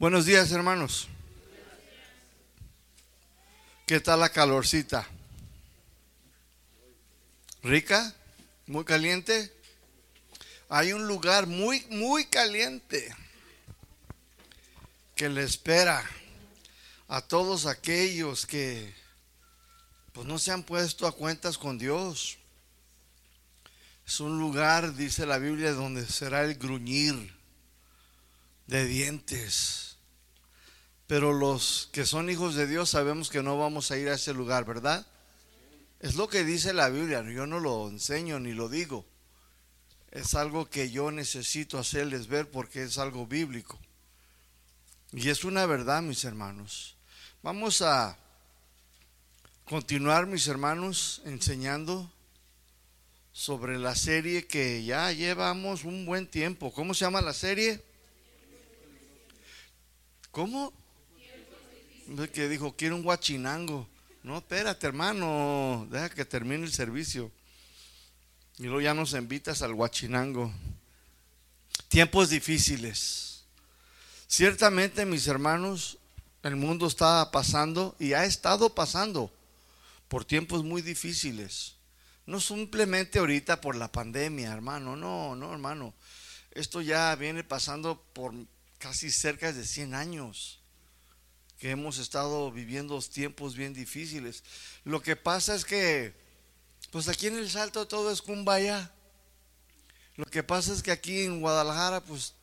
[0.00, 1.08] Buenos días, hermanos.
[3.84, 5.04] ¿Qué tal la calorcita?
[7.64, 8.14] ¿Rica?
[8.68, 9.52] ¿Muy caliente?
[10.68, 13.12] Hay un lugar muy, muy caliente
[15.16, 16.08] que le espera
[17.08, 18.94] a todos aquellos que
[20.12, 22.38] pues no se han puesto a cuentas con Dios.
[24.06, 27.36] Es un lugar, dice la Biblia, donde será el gruñir
[28.68, 29.87] de dientes.
[31.08, 34.34] Pero los que son hijos de Dios sabemos que no vamos a ir a ese
[34.34, 35.06] lugar, ¿verdad?
[36.00, 39.06] Es lo que dice la Biblia, yo no lo enseño ni lo digo.
[40.10, 43.78] Es algo que yo necesito hacerles ver porque es algo bíblico.
[45.12, 46.94] Y es una verdad, mis hermanos.
[47.42, 48.18] Vamos a
[49.64, 52.12] continuar, mis hermanos, enseñando
[53.32, 56.70] sobre la serie que ya llevamos un buen tiempo.
[56.70, 57.82] ¿Cómo se llama la serie?
[60.30, 60.74] ¿Cómo?
[62.32, 63.86] Que dijo, quiero un guachinango.
[64.22, 67.30] No, espérate, hermano, deja que termine el servicio.
[68.58, 70.50] Y luego ya nos invitas al guachinango.
[71.88, 73.44] Tiempos difíciles.
[74.26, 75.98] Ciertamente, mis hermanos,
[76.42, 79.30] el mundo está pasando y ha estado pasando
[80.08, 81.74] por tiempos muy difíciles.
[82.24, 84.96] No simplemente ahorita por la pandemia, hermano.
[84.96, 85.92] No, no, hermano.
[86.52, 88.32] Esto ya viene pasando por
[88.78, 90.58] casi cerca de 100 años
[91.58, 94.44] que hemos estado viviendo tiempos bien difíciles.
[94.84, 96.14] Lo que pasa es que,
[96.90, 98.92] pues aquí en el Salto todo es cumbaya.
[100.16, 102.34] Lo que pasa es que aquí en Guadalajara, pues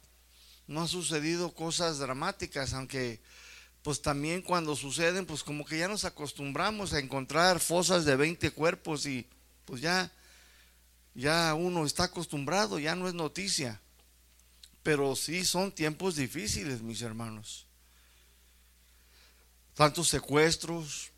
[0.67, 3.21] no han sucedido cosas dramáticas, aunque
[3.83, 8.51] pues también cuando suceden, pues como que ya nos acostumbramos a encontrar fosas de 20
[8.51, 9.27] cuerpos y
[9.63, 10.11] pues ya,
[11.13, 13.79] ya uno está acostumbrado, ya no es noticia.
[14.81, 17.64] Pero sí son tiempos difíciles, mis hermanos.
[19.75, 21.11] Tantos secuestros.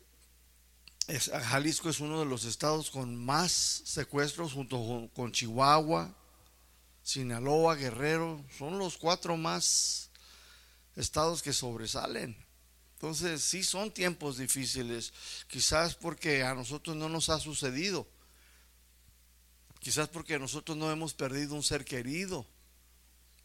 [1.06, 6.14] Jalisco es uno de los estados con más secuestros junto con Chihuahua,
[7.02, 8.44] Sinaloa, Guerrero.
[8.58, 10.10] Son los cuatro más
[10.96, 12.36] estados que sobresalen.
[12.94, 15.12] Entonces sí son tiempos difíciles,
[15.46, 18.08] quizás porque a nosotros no nos ha sucedido,
[19.78, 22.44] quizás porque nosotros no hemos perdido un ser querido,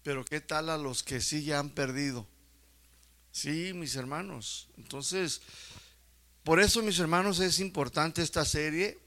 [0.02, 2.28] pero ¿qué tal a los que sí ya han perdido?
[3.34, 4.70] Sí, mis hermanos.
[4.78, 5.42] Entonces,
[6.46, 8.98] por eso, mis hermanos, es importante esta serie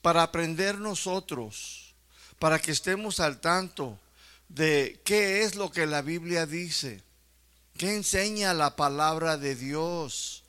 [0.00, 1.94] para aprender nosotros,
[2.38, 3.98] para que estemos al tanto
[4.48, 7.02] de qué es lo que la Biblia dice,
[7.76, 10.44] qué enseña la palabra de Dios.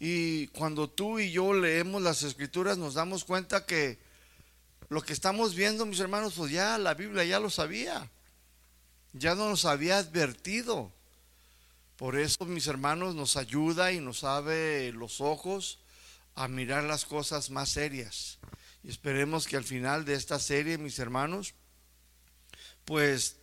[0.00, 3.98] Y cuando tú y yo leemos las escrituras nos damos cuenta que
[4.88, 8.10] lo que estamos viendo, mis hermanos, pues ya la Biblia ya lo sabía
[9.14, 10.92] ya nos había advertido.
[11.96, 15.78] Por eso, mis hermanos, nos ayuda y nos abre los ojos
[16.34, 18.38] a mirar las cosas más serias.
[18.82, 21.54] Y esperemos que al final de esta serie, mis hermanos,
[22.84, 23.36] pues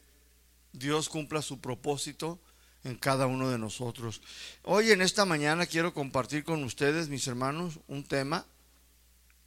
[0.74, 2.40] Dios cumpla su propósito
[2.84, 4.22] en cada uno de nosotros.
[4.64, 8.46] Hoy en esta mañana quiero compartir con ustedes, mis hermanos, un tema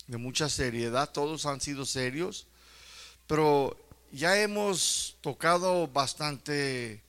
[0.06, 1.10] de mucha seriedad.
[1.12, 2.46] Todos han sido serios,
[3.26, 3.76] pero
[4.12, 7.02] ya hemos tocado bastante,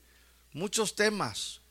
[0.53, 1.61] muchos temas,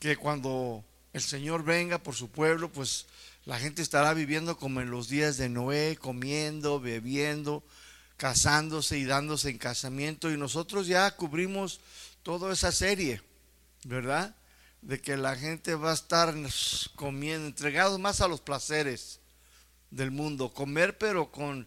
[0.00, 3.06] que cuando el Señor venga por su pueblo, pues
[3.44, 7.62] la gente estará viviendo como en los días de Noé, comiendo, bebiendo,
[8.16, 10.30] casándose y dándose en casamiento.
[10.30, 11.80] Y nosotros ya cubrimos
[12.22, 13.22] toda esa serie,
[13.84, 14.34] ¿verdad?
[14.82, 16.34] De que la gente va a estar
[16.96, 19.20] comiendo, entregados más a los placeres
[19.90, 21.66] del mundo, comer pero con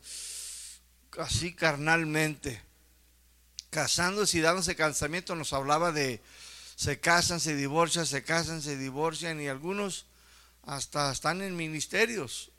[1.17, 2.61] así carnalmente
[3.69, 6.21] casándose y dándose casamiento, nos hablaba de
[6.79, 10.05] se casan, se divorcian, se casan, se divorcian y algunos
[10.63, 12.51] hasta están en ministerios.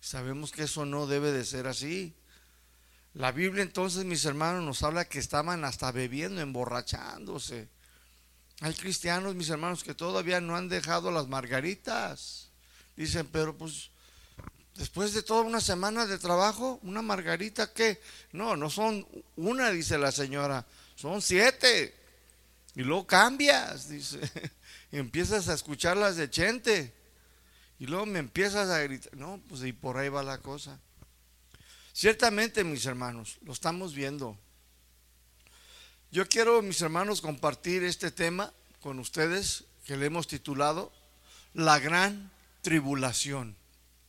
[0.00, 2.14] Sabemos que eso no debe de ser así.
[3.12, 7.68] La Biblia entonces, mis hermanos, nos habla que estaban hasta bebiendo, emborrachándose.
[8.60, 12.48] Hay cristianos, mis hermanos, que todavía no han dejado las margaritas.
[12.96, 13.90] Dicen, pero pues
[14.76, 18.00] Después de toda una semana de trabajo, una margarita que
[18.32, 19.06] no, no son
[19.36, 20.64] una, dice la señora,
[20.94, 21.99] son siete.
[22.74, 24.20] Y luego cambias, dice,
[24.92, 26.94] empiezas a escuchar las de Chente.
[27.78, 30.78] Y luego me empiezas a gritar, no, pues y por ahí va la cosa.
[31.92, 34.38] Ciertamente, mis hermanos, lo estamos viendo.
[36.12, 40.92] Yo quiero, mis hermanos, compartir este tema con ustedes que le hemos titulado
[41.54, 42.30] La gran
[42.62, 43.56] tribulación.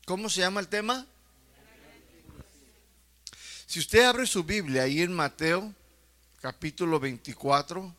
[0.05, 1.07] ¿Cómo se llama el tema?
[3.65, 5.73] Si usted abre su Biblia ahí en Mateo
[6.41, 7.95] capítulo 24,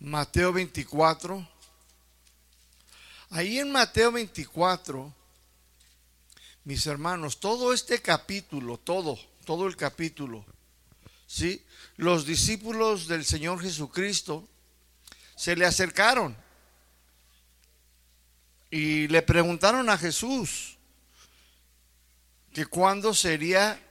[0.00, 1.48] Mateo 24.
[3.30, 5.12] Ahí en Mateo 24,
[6.64, 10.46] mis hermanos, todo este capítulo, todo, todo el capítulo,
[11.26, 11.64] ¿sí?
[11.96, 14.48] Los discípulos del Señor Jesucristo
[15.34, 16.36] se le acercaron
[18.70, 20.78] y le preguntaron a Jesús
[22.52, 23.82] que cuándo sería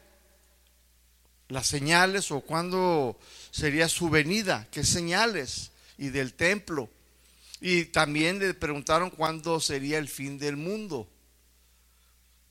[1.50, 3.20] las señales o cuándo
[3.52, 6.90] sería su venida, qué señales y del templo.
[7.60, 11.10] Y también le preguntaron cuándo sería el fin del mundo.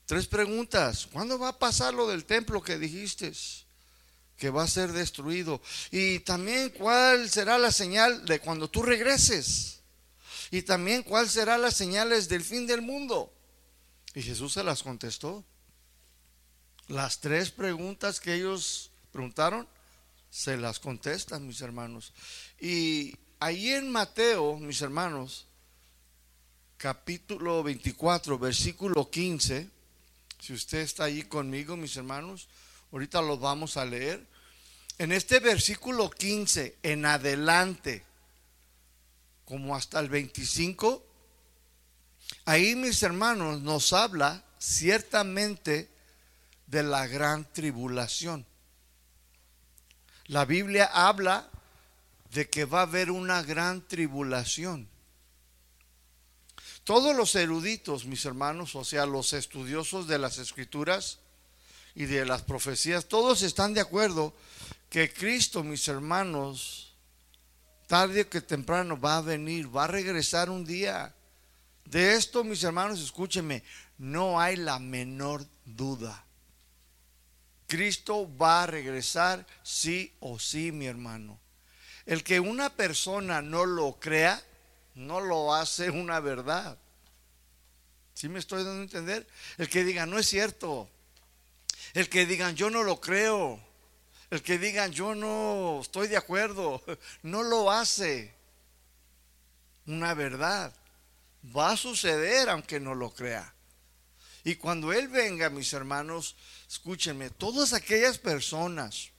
[0.05, 1.07] Tres preguntas.
[1.11, 3.31] ¿Cuándo va a pasar lo del templo que dijiste?
[4.37, 5.61] Que va a ser destruido.
[5.91, 9.81] Y también cuál será la señal de cuando tú regreses.
[10.51, 13.33] Y también cuál será las señales del fin del mundo.
[14.13, 15.43] Y Jesús se las contestó.
[16.87, 19.67] Las tres preguntas que ellos preguntaron,
[20.29, 22.13] se las contestan, mis hermanos.
[22.61, 25.45] Y ahí en Mateo, mis hermanos,
[26.77, 29.69] capítulo 24, versículo 15,
[30.39, 32.47] si usted está ahí conmigo, mis hermanos,
[32.91, 34.25] ahorita lo vamos a leer.
[34.97, 38.03] En este versículo 15 en adelante,
[39.45, 41.03] como hasta el 25,
[42.45, 45.89] ahí mis hermanos nos habla ciertamente
[46.65, 48.45] de la gran tribulación.
[50.25, 51.49] La Biblia habla
[52.37, 54.87] de que va a haber una gran tribulación.
[56.83, 61.17] Todos los eruditos, mis hermanos, o sea, los estudiosos de las escrituras
[61.95, 64.35] y de las profecías, todos están de acuerdo
[64.87, 66.93] que Cristo, mis hermanos,
[67.87, 71.15] tarde que temprano va a venir, va a regresar un día.
[71.85, 73.63] De esto, mis hermanos, escúchenme,
[73.97, 76.23] no hay la menor duda.
[77.65, 81.39] Cristo va a regresar sí o sí, mi hermano.
[82.07, 84.41] El que una persona no lo crea,
[84.95, 86.77] no lo hace una verdad.
[88.13, 89.27] ¿Sí me estoy dando a entender?
[89.57, 90.89] El que diga, no es cierto.
[91.93, 93.59] El que digan, yo no lo creo.
[94.31, 96.81] El que digan, yo no estoy de acuerdo.
[97.23, 98.33] No lo hace
[99.85, 100.73] una verdad.
[101.55, 103.53] Va a suceder aunque no lo crea.
[104.45, 106.37] Y cuando Él venga, mis hermanos,
[106.69, 109.09] escúchenme, todas aquellas personas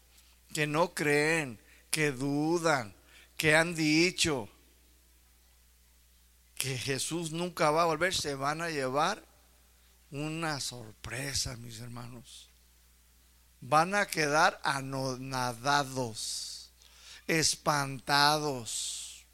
[0.54, 2.94] que no creen, que dudan,
[3.36, 4.48] que han dicho
[6.56, 9.24] que Jesús nunca va a volver, se van a llevar
[10.10, 12.50] una sorpresa, mis hermanos.
[13.60, 16.70] Van a quedar anonadados,
[17.26, 19.24] espantados,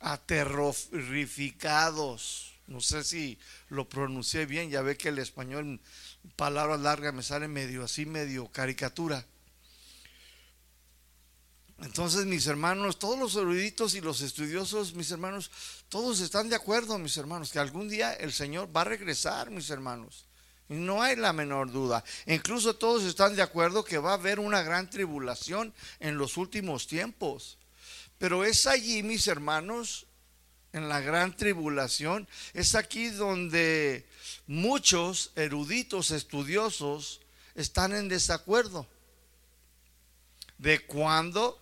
[0.00, 2.52] aterrorificados.
[2.66, 5.78] No sé si lo pronuncié bien, ya ve que el español,
[6.36, 9.26] palabras largas, me sale medio así, medio caricatura.
[11.80, 15.50] Entonces, mis hermanos, todos los eruditos y los estudiosos, mis hermanos,
[15.88, 19.70] todos están de acuerdo, mis hermanos, que algún día el Señor va a regresar, mis
[19.70, 20.26] hermanos.
[20.68, 22.02] No hay la menor duda.
[22.26, 26.86] Incluso todos están de acuerdo que va a haber una gran tribulación en los últimos
[26.86, 27.58] tiempos.
[28.18, 30.06] Pero es allí, mis hermanos,
[30.72, 34.08] en la gran tribulación, es aquí donde
[34.46, 37.20] muchos eruditos estudiosos
[37.54, 38.86] están en desacuerdo
[40.58, 41.60] de cuándo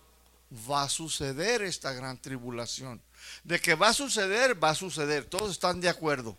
[0.69, 3.01] va a suceder esta gran tribulación.
[3.43, 5.25] De que va a suceder, va a suceder.
[5.25, 6.37] Todos están de acuerdo.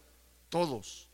[0.48, 1.08] Todos.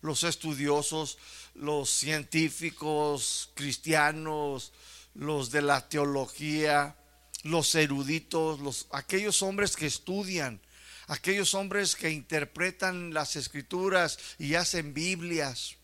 [0.00, 1.18] Los estudiosos,
[1.54, 4.72] los científicos, cristianos,
[5.14, 6.96] los de la teología,
[7.42, 10.60] los eruditos, los, aquellos hombres que estudian,
[11.06, 15.76] aquellos hombres que interpretan las escrituras y hacen Biblias,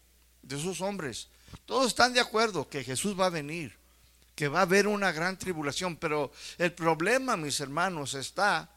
[0.43, 1.29] de esos hombres.
[1.67, 3.77] Todos están de acuerdo que Jesús va a venir
[4.37, 8.71] que va a haber una gran tribulación, pero el problema, mis hermanos, está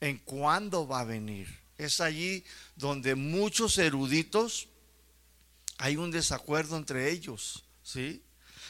[0.00, 1.48] en cuándo va a venir.
[1.78, 4.68] Es allí donde muchos eruditos
[5.78, 8.24] hay un desacuerdo entre ellos, ¿sí?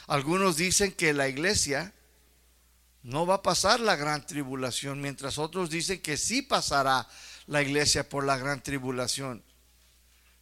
[0.05, 1.91] Algunos dicen que la iglesia
[3.01, 7.07] no va a pasar la gran tribulación, mientras otros dicen que sí pasará
[7.47, 9.43] la iglesia por la gran tribulación.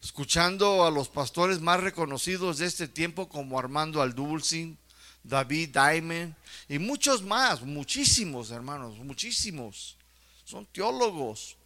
[0.02, 4.78] Escuchando a los pastores más reconocidos de este tiempo como Armando Aldulcin,
[5.22, 6.34] David Diamond
[6.68, 9.96] y muchos más, muchísimos hermanos, muchísimos.
[10.44, 11.56] Son teólogos,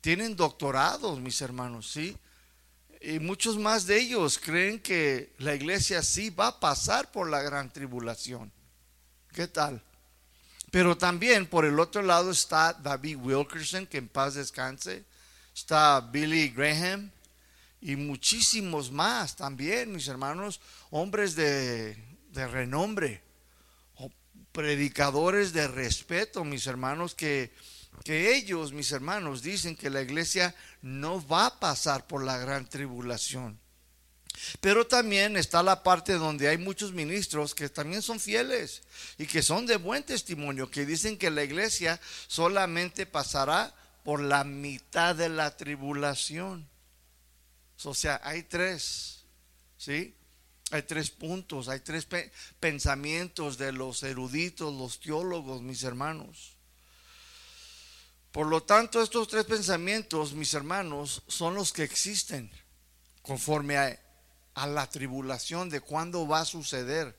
[0.00, 2.16] tienen doctorados, mis hermanos, ¿sí?
[3.00, 7.42] Y muchos más de ellos creen que la iglesia sí va a pasar por la
[7.42, 8.50] gran tribulación.
[9.32, 9.82] ¿Qué tal?
[10.70, 15.04] Pero también por el otro lado está David Wilkerson, que en paz descanse.
[15.54, 17.10] Está Billy Graham
[17.80, 20.60] y muchísimos más también, mis hermanos,
[20.90, 21.96] hombres de
[22.34, 23.22] de renombre,
[24.52, 27.52] predicadores de respeto, mis hermanos, que,
[28.04, 32.68] que ellos, mis hermanos, dicen que la iglesia no va a pasar por la gran
[32.68, 33.58] tribulación.
[34.60, 38.82] Pero también está la parte donde hay muchos ministros que también son fieles
[39.16, 43.72] y que son de buen testimonio, que dicen que la iglesia solamente pasará
[44.02, 46.68] por la mitad de la tribulación.
[47.84, 49.24] O sea, hay tres,
[49.76, 50.14] ¿sí?
[50.70, 52.06] Hay tres puntos, hay tres
[52.58, 56.56] pensamientos de los eruditos, los teólogos, mis hermanos.
[58.32, 62.50] Por lo tanto, estos tres pensamientos, mis hermanos, son los que existen
[63.22, 64.00] conforme a,
[64.54, 67.16] a la tribulación de cuándo va a suceder.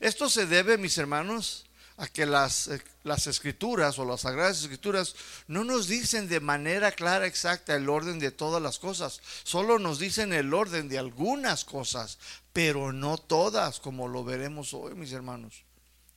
[0.00, 1.67] Esto se debe, mis hermanos,
[1.98, 5.16] a que las, eh, las, escrituras o las sagradas escrituras
[5.48, 9.98] no nos dicen de manera clara exacta el orden de todas las cosas, solo nos
[9.98, 12.18] dicen el orden de algunas cosas,
[12.52, 15.64] pero no todas, como lo veremos hoy, mis hermanos.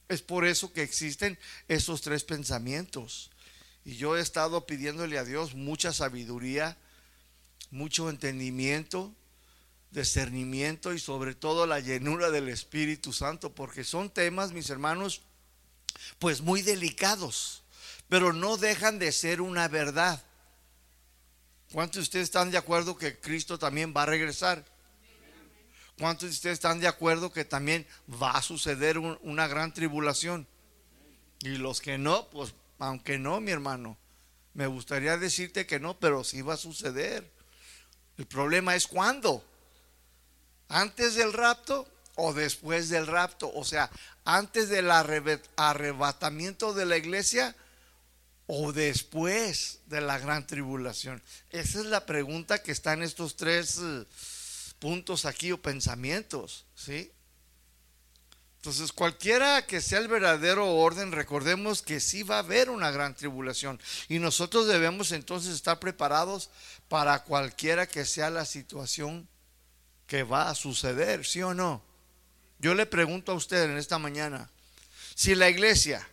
[0.08, 3.32] Es por eso que existen esos tres pensamientos.
[3.84, 6.78] Y yo he estado pidiéndole a Dios mucha sabiduría,
[7.72, 9.16] mucho entendimiento,
[9.90, 15.24] discernimiento y sobre todo la llenura del Espíritu Santo, porque son temas, mis hermanos,
[16.20, 17.64] pues muy delicados,
[18.10, 20.24] pero no dejan de ser una verdad.
[21.72, 24.66] ¿Cuántos de ustedes están de acuerdo que Cristo también va a regresar?
[25.98, 27.88] ¿Cuántos de ustedes están de acuerdo que también
[28.22, 30.48] va a suceder una gran tribulación?
[31.42, 33.98] Y los que no, pues aunque no, mi hermano,
[34.54, 37.32] me gustaría decirte que no, pero sí va a suceder.
[38.18, 39.46] El problema es cuándo.
[40.68, 43.52] ¿Antes del rapto o después del rapto?
[43.54, 43.90] O sea,
[44.26, 47.56] antes del arrebatamiento de la iglesia
[48.48, 51.22] o después de la gran tribulación?
[51.50, 54.06] Esa es la pregunta que está en estos tres eh,
[54.80, 57.12] puntos aquí o pensamientos, ¿sí?
[58.58, 63.16] Entonces, cualquiera que sea el verdadero orden, recordemos que sí va a haber una gran
[63.16, 66.52] tribulación y nosotros debemos entonces estar preparados
[66.88, 69.28] para cualquiera que sea la situación
[70.06, 71.82] que va a suceder, ¿sí o no?
[72.62, 74.48] Yo le pregunto a usted en esta mañana,
[75.16, 76.08] si la iglesia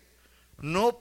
[0.56, 0.98] no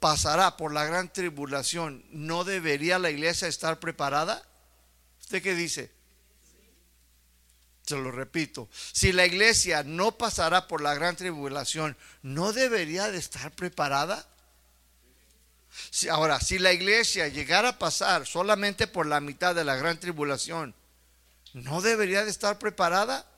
[0.00, 4.46] pasará por la gran tribulación, ¿no debería la iglesia estar preparada?
[5.22, 5.90] ¿Usted qué dice?
[7.86, 13.16] Se lo repito, si la iglesia no pasará por la gran tribulación, ¿no debería de
[13.16, 14.28] estar preparada?
[16.10, 20.74] ahora, si la iglesia llegara a pasar solamente por la mitad de la gran tribulación,
[21.54, 23.31] ¿no debería de estar preparada?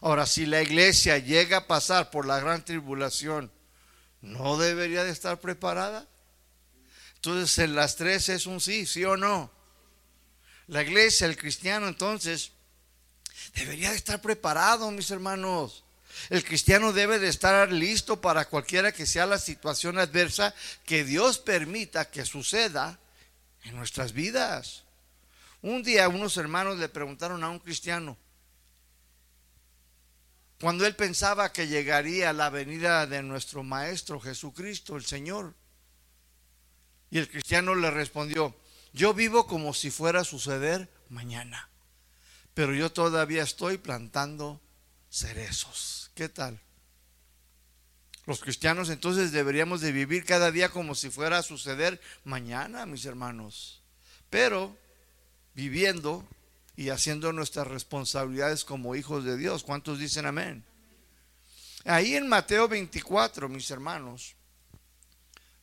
[0.00, 3.50] Ahora, si la iglesia llega a pasar por la gran tribulación,
[4.20, 6.06] ¿no debería de estar preparada?
[7.16, 9.50] Entonces, en las tres es un sí, sí o no.
[10.68, 12.52] La iglesia, el cristiano, entonces,
[13.54, 15.84] debería de estar preparado, mis hermanos.
[16.30, 21.38] El cristiano debe de estar listo para cualquiera que sea la situación adversa que Dios
[21.38, 22.98] permita que suceda
[23.64, 24.84] en nuestras vidas.
[25.62, 28.16] Un día unos hermanos le preguntaron a un cristiano,
[30.60, 35.54] cuando él pensaba que llegaría la venida de nuestro Maestro Jesucristo, el Señor.
[37.10, 38.56] Y el cristiano le respondió,
[38.92, 41.68] yo vivo como si fuera a suceder mañana,
[42.54, 44.60] pero yo todavía estoy plantando
[45.10, 46.10] cerezos.
[46.14, 46.60] ¿Qué tal?
[48.26, 53.06] Los cristianos entonces deberíamos de vivir cada día como si fuera a suceder mañana, mis
[53.06, 53.80] hermanos,
[54.28, 54.76] pero
[55.54, 56.28] viviendo
[56.78, 59.64] y haciendo nuestras responsabilidades como hijos de Dios.
[59.64, 60.64] ¿Cuántos dicen amén?
[61.84, 64.36] Ahí en Mateo 24, mis hermanos,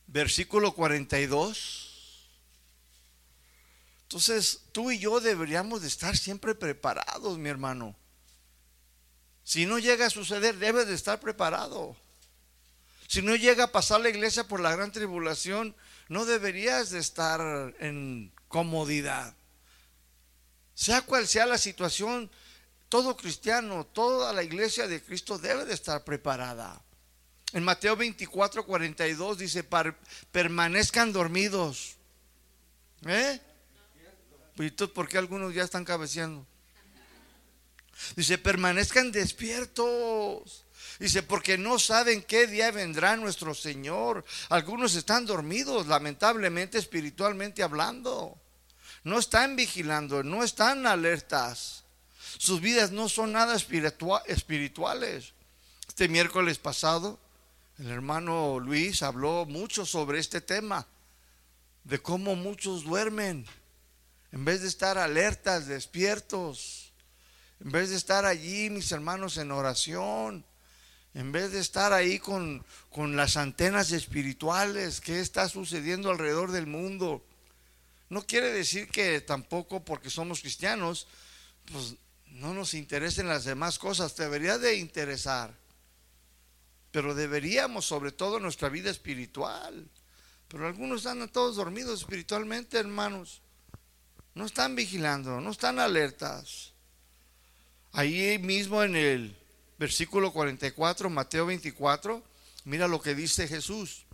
[0.06, 2.28] versículo 42.
[4.02, 7.96] Entonces, tú y yo deberíamos de estar siempre preparados, mi hermano.
[9.42, 11.96] Si no llega a suceder, debes de estar preparado.
[13.08, 15.74] Si no llega a pasar la iglesia por la gran tribulación,
[16.10, 19.34] no deberías de estar en comodidad.
[20.76, 22.30] Sea cual sea la situación,
[22.90, 26.82] todo cristiano, toda la iglesia de Cristo debe de estar preparada.
[27.54, 29.64] En Mateo 24, 42 dice,
[30.30, 31.96] permanezcan dormidos.
[33.06, 33.40] ¿Eh?
[34.58, 36.46] ¿Y por qué algunos ya están cabeceando?
[38.14, 40.66] Dice, permanezcan despiertos.
[40.98, 44.26] Dice, porque no saben qué día vendrá nuestro Señor.
[44.50, 48.38] Algunos están dormidos, lamentablemente, espiritualmente hablando
[49.06, 51.84] no están vigilando, no están alertas.
[52.38, 55.32] Sus vidas no son nada espirituales.
[55.86, 57.16] Este miércoles pasado,
[57.78, 60.88] el hermano Luis habló mucho sobre este tema,
[61.84, 63.46] de cómo muchos duermen,
[64.32, 66.92] en vez de estar alertas, despiertos,
[67.60, 70.44] en vez de estar allí, mis hermanos, en oración,
[71.14, 76.66] En vez de estar ahí con, con las antenas espirituales, ¿qué está sucediendo alrededor del
[76.66, 77.24] mundo?
[78.08, 81.08] No quiere decir que tampoco porque somos cristianos,
[81.70, 81.96] pues
[82.26, 85.54] no nos interesen las demás cosas, debería de interesar.
[86.92, 89.88] Pero deberíamos, sobre todo, nuestra vida espiritual.
[90.48, 93.42] Pero algunos están todos dormidos espiritualmente, hermanos.
[94.34, 96.72] No están vigilando, no están alertas.
[97.92, 99.36] Ahí mismo en el
[99.78, 102.22] versículo 44, Mateo 24,
[102.64, 104.05] mira lo que dice Jesús.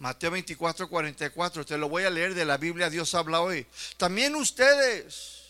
[0.00, 3.66] Mateo 24, 44, te lo voy a leer de la Biblia, Dios habla hoy.
[3.98, 5.42] También ustedes,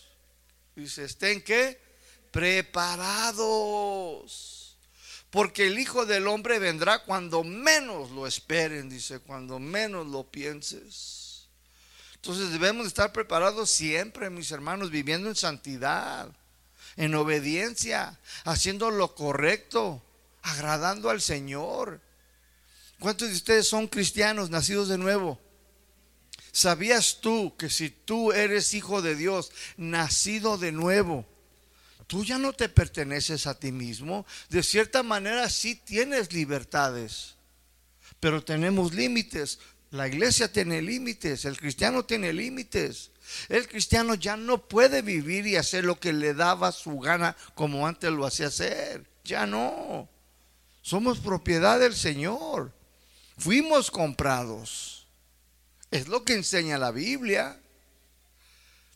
[0.75, 1.79] dice, estén que
[2.31, 3.37] preparados,
[5.29, 11.47] porque el Hijo del Hombre vendrá cuando menos lo esperen, dice, cuando menos lo pienses.
[12.15, 16.27] Entonces debemos estar preparados siempre, mis hermanos, viviendo en santidad,
[16.97, 20.03] en obediencia, haciendo lo correcto,
[20.41, 22.01] agradando al Señor.
[23.01, 25.41] ¿Cuántos de ustedes son cristianos nacidos de nuevo?
[26.51, 31.25] ¿Sabías tú que si tú eres hijo de Dios, nacido de nuevo,
[32.05, 34.27] tú ya no te perteneces a ti mismo?
[34.49, 37.37] De cierta manera sí tienes libertades,
[38.19, 39.57] pero tenemos límites.
[39.89, 43.09] La iglesia tiene límites, el cristiano tiene límites.
[43.49, 47.87] El cristiano ya no puede vivir y hacer lo que le daba su gana como
[47.87, 49.09] antes lo hacía hacer.
[49.23, 50.07] Ya no.
[50.83, 52.79] Somos propiedad del Señor.
[53.41, 55.07] Fuimos comprados.
[55.89, 57.59] Es lo que enseña la Biblia.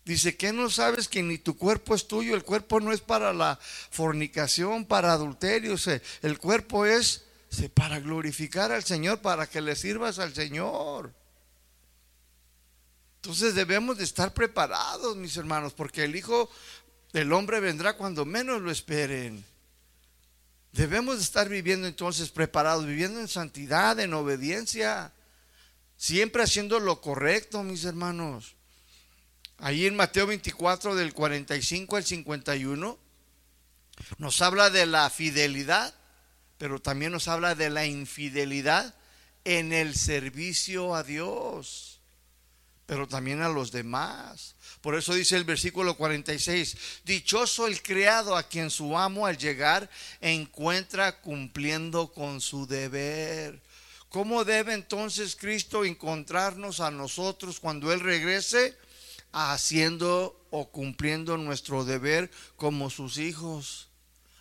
[0.06, 3.34] Dice que no sabes que ni tu cuerpo es tuyo, el cuerpo no es para
[3.34, 3.60] la
[3.90, 5.76] fornicación, para adulterio,
[6.22, 7.26] el cuerpo es
[7.74, 11.12] para glorificar al Señor, para que le sirvas al Señor.
[13.16, 16.52] Entonces debemos de estar preparados, mis hermanos, porque el Hijo
[17.14, 19.44] del Hombre vendrá cuando menos lo esperen.
[20.76, 25.14] Debemos estar viviendo entonces preparados, viviendo en santidad, en obediencia,
[25.96, 28.56] siempre haciendo lo correcto, mis hermanos.
[29.58, 33.00] Ahí en Mateo 24 del 45 al 51
[34.18, 35.96] nos habla de la fidelidad,
[36.58, 38.96] pero también nos habla de la infidelidad
[39.46, 41.95] en el servicio a Dios,
[42.86, 44.56] pero también a los demás.
[44.82, 49.90] Por eso dice el versículo 46, dichoso el criado a quien su amo al llegar
[50.22, 53.62] encuentra cumpliendo con su deber.
[54.10, 58.78] ¿Cómo debe entonces Cristo encontrarnos a nosotros cuando Él regrese?
[59.32, 63.90] Haciendo o cumpliendo nuestro deber como sus hijos,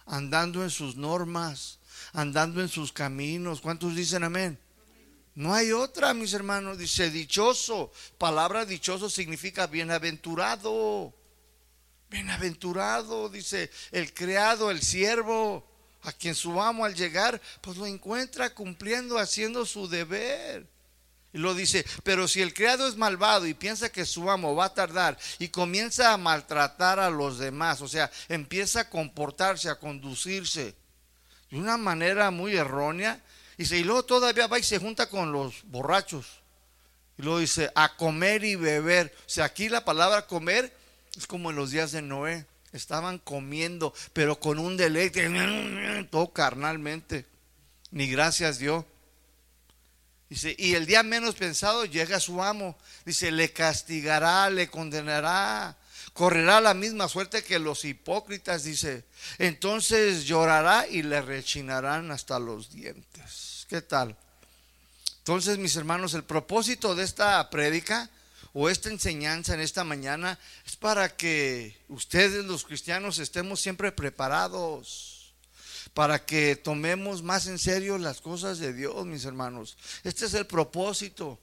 [0.06, 1.80] andando en sus normas,
[2.12, 3.60] andando en sus caminos.
[3.60, 4.58] ¿Cuántos dicen amén?
[5.34, 6.78] No hay otra, mis hermanos.
[6.78, 7.92] Dice dichoso.
[8.18, 11.12] Palabra dichoso significa bienaventurado.
[12.10, 15.66] Bienaventurado, dice el creado, el siervo,
[16.02, 20.68] a quien su amo al llegar, pues lo encuentra cumpliendo, haciendo su deber.
[21.32, 24.66] Y lo dice, pero si el criado es malvado y piensa que su amo va
[24.66, 29.80] a tardar y comienza a maltratar a los demás, o sea, empieza a comportarse, a
[29.80, 30.76] conducirse
[31.50, 33.20] de una manera muy errónea,
[33.56, 36.26] Dice, y luego todavía va y se junta con los borrachos.
[37.16, 39.14] Y luego dice, a comer y beber.
[39.26, 40.76] O sea, aquí la palabra comer
[41.16, 42.46] es como en los días de Noé.
[42.72, 45.28] Estaban comiendo, pero con un deleite,
[46.10, 47.26] todo carnalmente.
[47.92, 48.84] Ni gracias dio.
[50.28, 52.76] Dice, y el día menos pensado llega su amo.
[53.04, 55.76] Dice, le castigará, le condenará
[56.14, 59.04] correrá la misma suerte que los hipócritas, dice.
[59.38, 63.66] Entonces llorará y le rechinarán hasta los dientes.
[63.68, 64.16] ¿Qué tal?
[65.18, 68.08] Entonces, mis hermanos, el propósito de esta prédica
[68.52, 75.34] o esta enseñanza en esta mañana es para que ustedes los cristianos estemos siempre preparados,
[75.94, 79.76] para que tomemos más en serio las cosas de Dios, mis hermanos.
[80.04, 81.40] Este es el propósito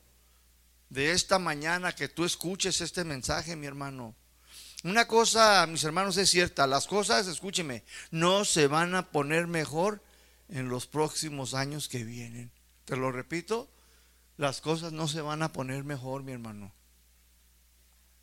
[0.90, 4.16] de esta mañana, que tú escuches este mensaje, mi hermano.
[4.84, 10.02] Una cosa, mis hermanos, es cierta, las cosas, escúcheme, no se van a poner mejor
[10.50, 12.52] en los próximos años que vienen.
[12.86, 13.70] Te lo repito,
[14.38, 16.72] las cosas no se van a poner mejor, mi hermano.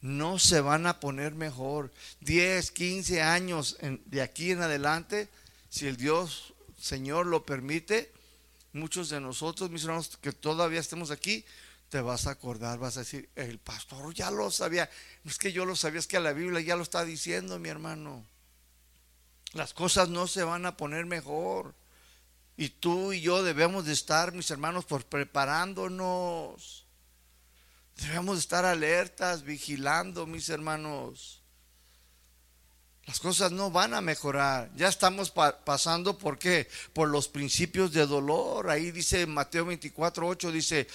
[0.01, 1.92] No se van a poner mejor.
[2.21, 5.29] 10, 15 años de aquí en adelante,
[5.68, 8.12] si el Dios, Señor, lo permite,
[8.73, 11.44] muchos de nosotros, mis hermanos, que todavía estemos aquí,
[11.88, 14.90] te vas a acordar, vas a decir, el pastor ya lo sabía.
[15.24, 17.68] No es que yo lo sabía, es que la Biblia ya lo está diciendo, mi
[17.68, 18.24] hermano.
[19.53, 21.74] Las cosas no se van a poner mejor.
[22.57, 26.87] Y tú y yo debemos de estar, mis hermanos, por preparándonos.
[27.96, 31.42] Debemos de estar alertas, vigilando, mis hermanos.
[33.07, 34.70] Las cosas no van a mejorar.
[34.77, 36.68] Ya estamos pasando por qué?
[36.92, 38.68] Por los principios de dolor.
[38.68, 40.87] Ahí dice Mateo 24, 8, dice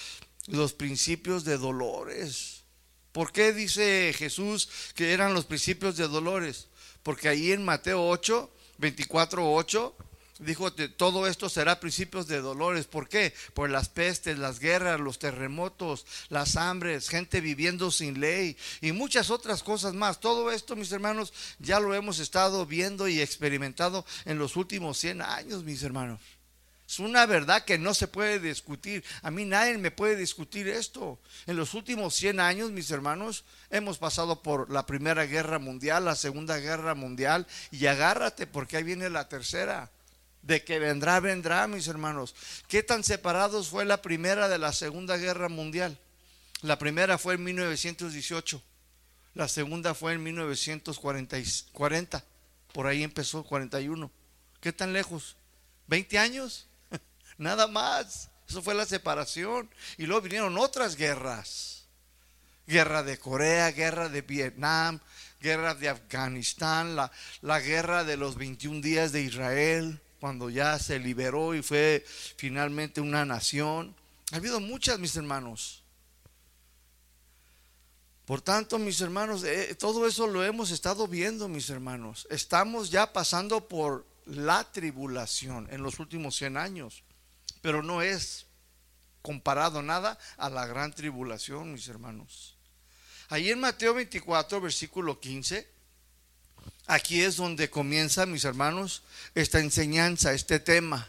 [0.46, 2.64] los principios de dolores.
[3.12, 6.68] ¿Por qué dice Jesús que eran los principios de dolores?
[7.02, 9.96] Porque ahí en Mateo 8, 24, 8,
[10.40, 12.86] dijo, todo esto será principios de dolores.
[12.86, 13.32] ¿Por qué?
[13.54, 19.30] Por las pestes, las guerras, los terremotos, las hambres, gente viviendo sin ley y muchas
[19.30, 20.20] otras cosas más.
[20.20, 25.22] Todo esto, mis hermanos, ya lo hemos estado viendo y experimentado en los últimos 100
[25.22, 26.20] años, mis hermanos.
[26.86, 29.04] Es una verdad que no se puede discutir.
[29.22, 31.18] A mí nadie me puede discutir esto.
[31.46, 36.14] En los últimos 100 años, mis hermanos, hemos pasado por la Primera Guerra Mundial, la
[36.14, 39.90] Segunda Guerra Mundial, y agárrate porque ahí viene la tercera
[40.42, 42.34] de que vendrá, vendrá, mis hermanos.
[42.68, 45.98] ¿Qué tan separados fue la primera de la Segunda Guerra Mundial?
[46.60, 48.62] La primera fue en 1918,
[49.34, 52.24] la segunda fue en 1940,
[52.72, 54.10] por ahí empezó 41.
[54.60, 55.36] ¿Qué tan lejos?
[55.88, 56.68] ¿20 años?
[57.38, 58.30] Nada más.
[58.48, 59.70] Eso fue la separación.
[59.98, 61.86] Y luego vinieron otras guerras.
[62.66, 64.98] Guerra de Corea, guerra de Vietnam,
[65.40, 70.98] guerra de Afganistán, la, la guerra de los 21 días de Israel cuando ya se
[70.98, 72.02] liberó y fue
[72.38, 73.94] finalmente una nación.
[74.32, 75.82] Ha habido muchas, mis hermanos.
[78.24, 82.26] Por tanto, mis hermanos, eh, todo eso lo hemos estado viendo, mis hermanos.
[82.30, 87.02] Estamos ya pasando por la tribulación en los últimos 100 años,
[87.64, 88.44] pero no es
[89.22, 92.58] comparado nada a la gran tribulación, mis hermanos.
[93.30, 95.66] Ahí en Mateo 24, versículo 15,
[96.86, 99.02] Aquí es donde comienza, mis hermanos,
[99.34, 101.08] esta enseñanza, este tema.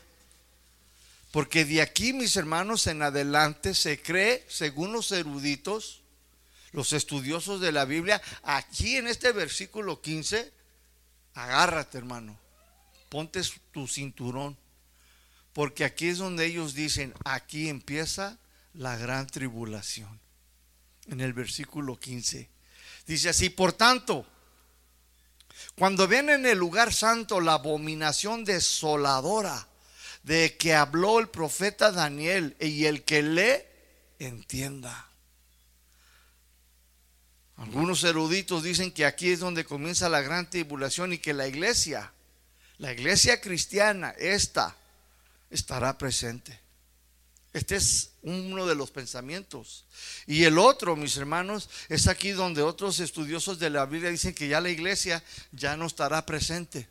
[1.31, 6.03] Porque de aquí, mis hermanos, en adelante se cree, según los eruditos,
[6.71, 10.53] los estudiosos de la Biblia, aquí en este versículo 15,
[11.33, 12.39] agárrate, hermano,
[13.09, 13.41] ponte
[13.73, 14.57] tu cinturón.
[15.55, 18.37] Porque aquí es donde ellos dicen, aquí empieza
[18.73, 20.19] la gran tribulación.
[21.07, 22.49] En el versículo 15.
[23.07, 24.27] Dice así, por tanto,
[25.77, 29.65] cuando ven en el lugar santo la abominación desoladora
[30.23, 33.63] de que habló el profeta Daniel y el que lee,
[34.19, 35.07] entienda.
[37.55, 42.11] Algunos eruditos dicen que aquí es donde comienza la gran tribulación y que la iglesia,
[42.77, 44.75] la iglesia cristiana, esta,
[45.49, 46.65] estará presente.
[47.55, 49.86] Este es uno de los pensamientos.
[50.27, 54.49] Y el otro, mis hermanos, es aquí donde otros estudiosos de la Biblia dicen que
[54.49, 56.89] ya la iglesia ya no estará presente,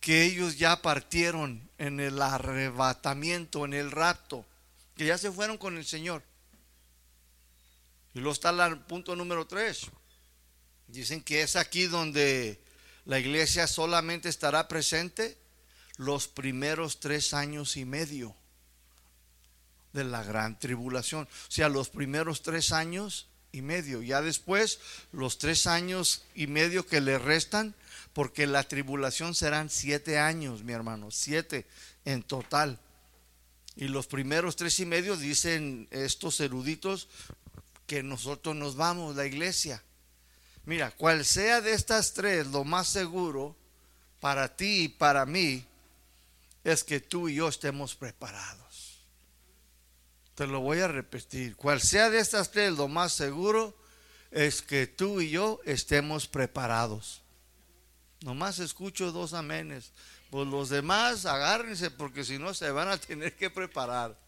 [0.00, 4.46] que ellos ya partieron en el arrebatamiento, en el rapto,
[4.96, 6.22] que ya se fueron con el Señor.
[8.14, 9.82] Y luego está el punto número tres.
[10.86, 12.58] Dicen que es aquí donde
[13.04, 15.36] la iglesia solamente estará presente
[15.98, 18.34] los primeros tres años y medio
[19.92, 21.24] de la gran tribulación.
[21.24, 24.00] O sea, los primeros tres años y medio.
[24.00, 24.78] Ya después,
[25.12, 27.74] los tres años y medio que le restan,
[28.12, 31.66] porque la tribulación serán siete años, mi hermano, siete
[32.04, 32.78] en total.
[33.76, 37.08] Y los primeros tres y medio dicen estos eruditos
[37.86, 39.82] que nosotros nos vamos, la iglesia.
[40.64, 43.56] Mira, cual sea de estas tres, lo más seguro
[44.20, 45.64] para ti y para mí
[46.72, 48.98] es que tú y yo estemos preparados.
[50.34, 51.56] Te lo voy a repetir.
[51.56, 53.76] Cual sea de estas tres, lo más seguro
[54.30, 57.22] es que tú y yo estemos preparados.
[58.20, 59.92] Nomás escucho dos amenes.
[60.30, 64.18] Pues los demás agárrense porque si no se van a tener que preparar.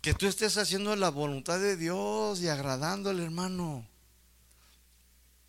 [0.00, 3.88] Que tú estés haciendo la voluntad de Dios y agradándole, hermano.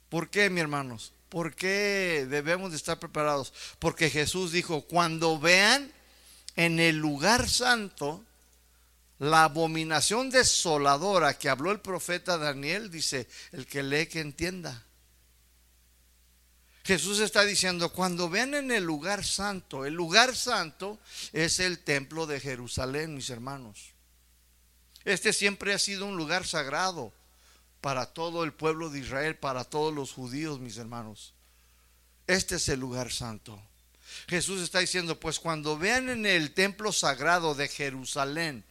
[0.09, 1.14] ¿Por qué, mi hermanos?
[1.35, 3.51] ¿Por qué debemos de estar preparados?
[3.79, 5.91] Porque Jesús dijo, cuando vean
[6.55, 8.23] en el lugar santo
[9.19, 14.85] la abominación desoladora que habló el profeta Daniel, dice, el que lee que entienda.
[16.85, 21.01] Jesús está diciendo, cuando ven en el lugar santo, el lugar santo
[21.33, 23.91] es el templo de Jerusalén, mis hermanos.
[25.03, 27.11] Este siempre ha sido un lugar sagrado
[27.85, 31.35] para todo el pueblo de Israel, para todos los judíos, mis hermanos.
[32.25, 33.61] Este es el lugar santo.
[34.27, 38.65] Jesús está diciendo, pues cuando vean en el templo sagrado de Jerusalén,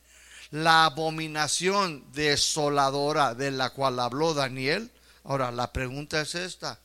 [0.50, 4.90] la abominación desoladora de la cual habló Daniel.
[5.22, 6.80] Ahora, la pregunta es esta.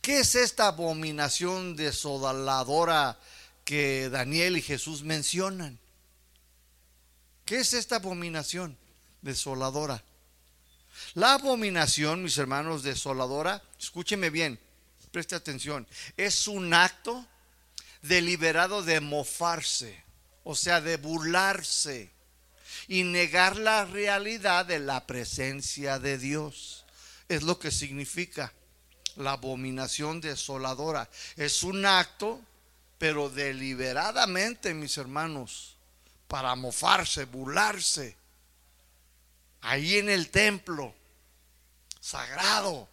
[0.00, 3.16] ¿Qué es esta abominación desoladora
[3.64, 5.78] que Daniel y Jesús mencionan?
[7.44, 8.76] ¿Qué es esta abominación
[9.22, 10.02] desoladora?
[11.14, 14.58] La abominación, mis hermanos, desoladora, escúcheme bien,
[15.10, 17.26] preste atención, es un acto
[18.02, 20.04] deliberado de mofarse,
[20.44, 22.10] o sea, de burlarse
[22.88, 26.84] y negar la realidad de la presencia de Dios.
[27.28, 28.52] Es lo que significa
[29.16, 31.08] la abominación desoladora.
[31.36, 32.40] Es un acto,
[32.98, 35.76] pero deliberadamente, mis hermanos,
[36.28, 38.16] para mofarse, burlarse.
[39.68, 40.94] Ahí en el templo
[42.00, 42.88] sagrado,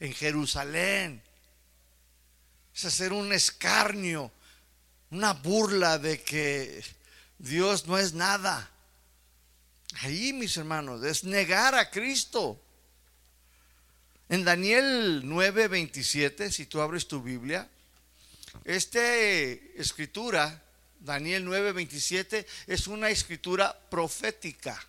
[0.00, 1.22] en Jerusalén.
[2.74, 4.32] Es hacer un escarnio,
[5.12, 6.84] una burla de que
[7.38, 8.68] Dios no es nada.
[10.00, 12.60] Ahí, mis hermanos, es negar a Cristo.
[14.28, 17.70] En Daniel 9:27, si tú abres tu Biblia,
[18.64, 20.64] esta escritura,
[20.98, 24.84] Daniel 9:27, es una escritura profética.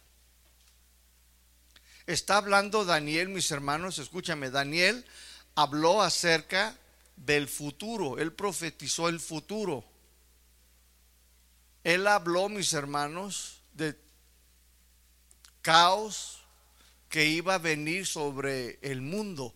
[2.05, 5.05] Está hablando Daniel, mis hermanos, escúchame, Daniel
[5.55, 6.77] habló acerca
[7.15, 9.85] del futuro, él profetizó el futuro.
[11.83, 13.97] Él habló, mis hermanos, de
[15.61, 16.39] caos
[17.09, 19.53] que iba a venir sobre el mundo.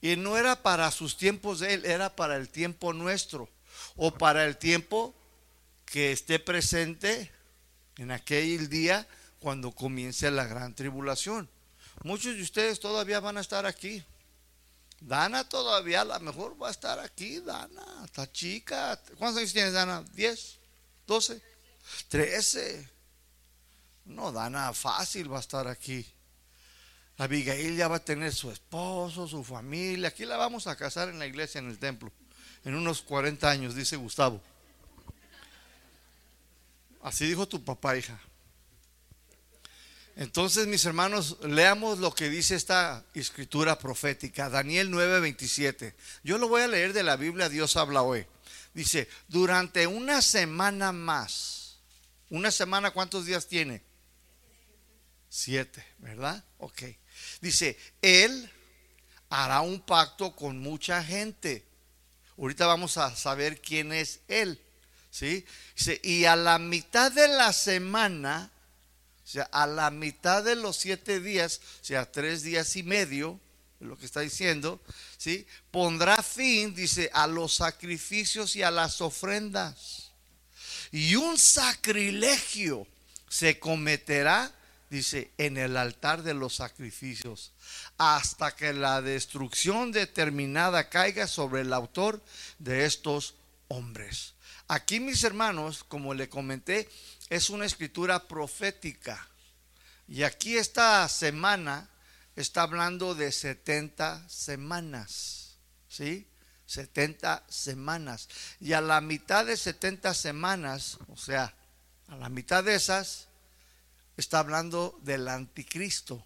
[0.00, 3.48] Y no era para sus tiempos de él, era para el tiempo nuestro
[3.96, 5.14] o para el tiempo
[5.84, 7.30] que esté presente
[7.96, 9.06] en aquel día
[9.40, 11.48] cuando comience la gran tribulación.
[12.02, 14.02] Muchos de ustedes todavía van a estar aquí.
[15.00, 19.00] Dana todavía a lo mejor va a estar aquí, Dana, está chica.
[19.16, 20.04] ¿Cuántos años tienes, Dana?
[20.16, 20.56] ¿10?
[21.06, 21.40] ¿12?
[22.10, 22.88] ¿13?
[24.06, 26.04] No, Dana fácil va a estar aquí.
[27.18, 30.08] Abigail ya va a tener su esposo, su familia.
[30.08, 32.12] Aquí la vamos a casar en la iglesia, en el templo.
[32.64, 34.40] En unos 40 años, dice Gustavo.
[37.02, 38.20] Así dijo tu papá, hija.
[40.18, 45.94] Entonces, mis hermanos, leamos lo que dice esta escritura profética, Daniel 9:27.
[46.24, 48.26] Yo lo voy a leer de la Biblia, Dios habla hoy.
[48.74, 51.76] Dice, durante una semana más,
[52.30, 53.80] una semana, ¿cuántos días tiene?
[55.28, 56.42] Siete, ¿verdad?
[56.58, 56.82] Ok.
[57.40, 58.50] Dice, Él
[59.30, 61.64] hará un pacto con mucha gente.
[62.36, 64.60] Ahorita vamos a saber quién es Él.
[65.12, 65.46] ¿Sí?
[65.76, 68.50] Dice, y a la mitad de la semana,
[69.28, 73.38] o sea, a la mitad de los siete días, o sea, tres días y medio,
[73.78, 74.80] lo que está diciendo,
[75.18, 75.46] ¿sí?
[75.70, 80.12] Pondrá fin, dice, a los sacrificios y a las ofrendas.
[80.92, 82.86] Y un sacrilegio
[83.28, 84.50] se cometerá,
[84.88, 87.52] dice, en el altar de los sacrificios,
[87.98, 92.24] hasta que la destrucción determinada caiga sobre el autor
[92.58, 93.34] de estos
[93.68, 94.32] hombres.
[94.68, 96.88] Aquí, mis hermanos, como le comenté,
[97.28, 99.28] es una escritura profética.
[100.06, 101.88] Y aquí esta semana
[102.36, 105.56] está hablando de 70 semanas.
[105.88, 106.26] ¿Sí?
[106.66, 108.28] 70 semanas.
[108.60, 111.54] Y a la mitad de 70 semanas, o sea,
[112.08, 113.28] a la mitad de esas,
[114.16, 116.24] está hablando del anticristo.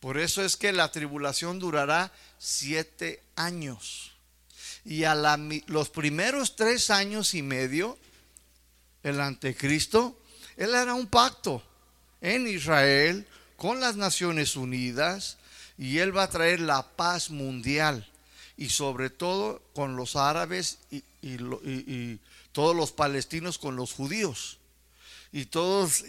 [0.00, 4.12] Por eso es que la tribulación durará siete años.
[4.84, 7.98] Y a los primeros tres años y medio
[9.02, 10.18] el anticristo,
[10.56, 11.62] él hará un pacto
[12.20, 15.38] en Israel con las Naciones Unidas
[15.78, 18.08] y él va a traer la paz mundial
[18.56, 22.18] y sobre todo con los árabes y,
[22.52, 24.58] todos los palestinos con los judíos.
[25.32, 26.04] Y todos,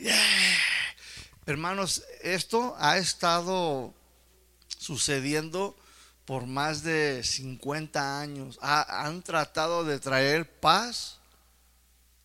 [1.45, 3.93] hermanos, esto ha estado
[4.77, 5.77] sucediendo
[6.25, 8.59] por más de 50 años.
[8.61, 11.19] han tratado de traer paz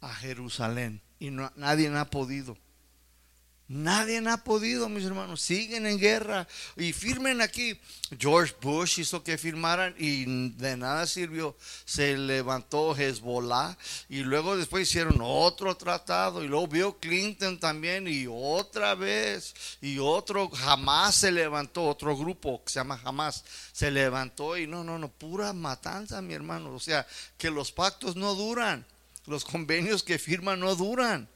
[0.00, 2.56] a Jerusalén y no, nadie ha podido.
[3.70, 5.42] Nadie ha podido, mis hermanos.
[5.42, 7.78] Siguen en guerra y firmen aquí.
[8.18, 11.54] George Bush hizo que firmaran y de nada sirvió.
[11.84, 13.76] Se levantó Hezbollah
[14.08, 19.98] y luego después hicieron otro tratado y luego vio Clinton también y otra vez y
[19.98, 24.98] otro jamás se levantó otro grupo que se llama jamás se levantó y no no
[24.98, 26.74] no pura matanza, mi hermano.
[26.74, 27.06] O sea
[27.36, 28.86] que los pactos no duran.
[29.28, 31.28] Los convenios que firman no duran.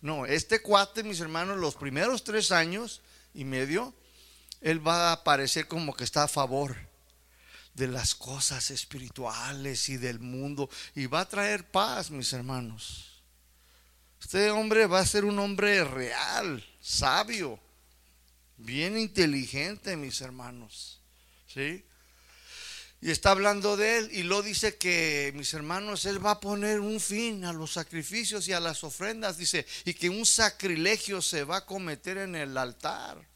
[0.00, 3.02] No, este cuate, mis hermanos, los primeros tres años
[3.34, 3.92] y medio,
[4.60, 6.76] él va a parecer como que está a favor
[7.74, 13.20] de las cosas espirituales y del mundo y va a traer paz, mis hermanos.
[14.20, 17.58] Este hombre va a ser un hombre real, sabio,
[18.58, 21.00] bien inteligente, mis hermanos.
[21.48, 21.84] ¿Sí?
[23.02, 26.80] Y está hablando de él y lo dice que, mis hermanos, él va a poner
[26.80, 31.44] un fin a los sacrificios y a las ofrendas, dice, y que un sacrilegio se
[31.44, 33.26] va a cometer en el altar,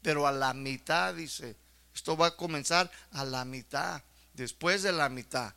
[0.00, 1.54] pero a la mitad, dice,
[1.94, 4.02] Esto va a comenzar a la mitad,
[4.32, 5.52] después de la mitad.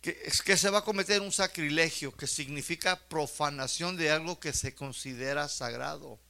[0.00, 4.52] Que, es que se va a cometer un sacrilegio que significa profanación de algo que
[4.52, 6.20] se considera sagrado.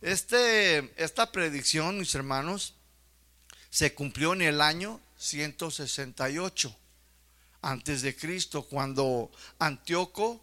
[0.00, 2.74] Este, esta predicción, mis hermanos,
[3.68, 6.76] se cumplió en el año 168
[7.62, 10.40] antes de Cristo, cuando Antíoco,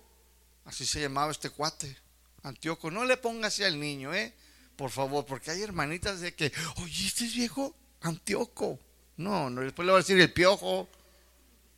[0.66, 1.96] así se llamaba este cuate,
[2.44, 4.34] Antíoco, no le pongas al niño, ¿eh?
[4.76, 8.80] Por favor, porque hay hermanitas de que, oye, este es viejo Antíoco.
[9.18, 10.90] No, no, después le va a decir el piojo.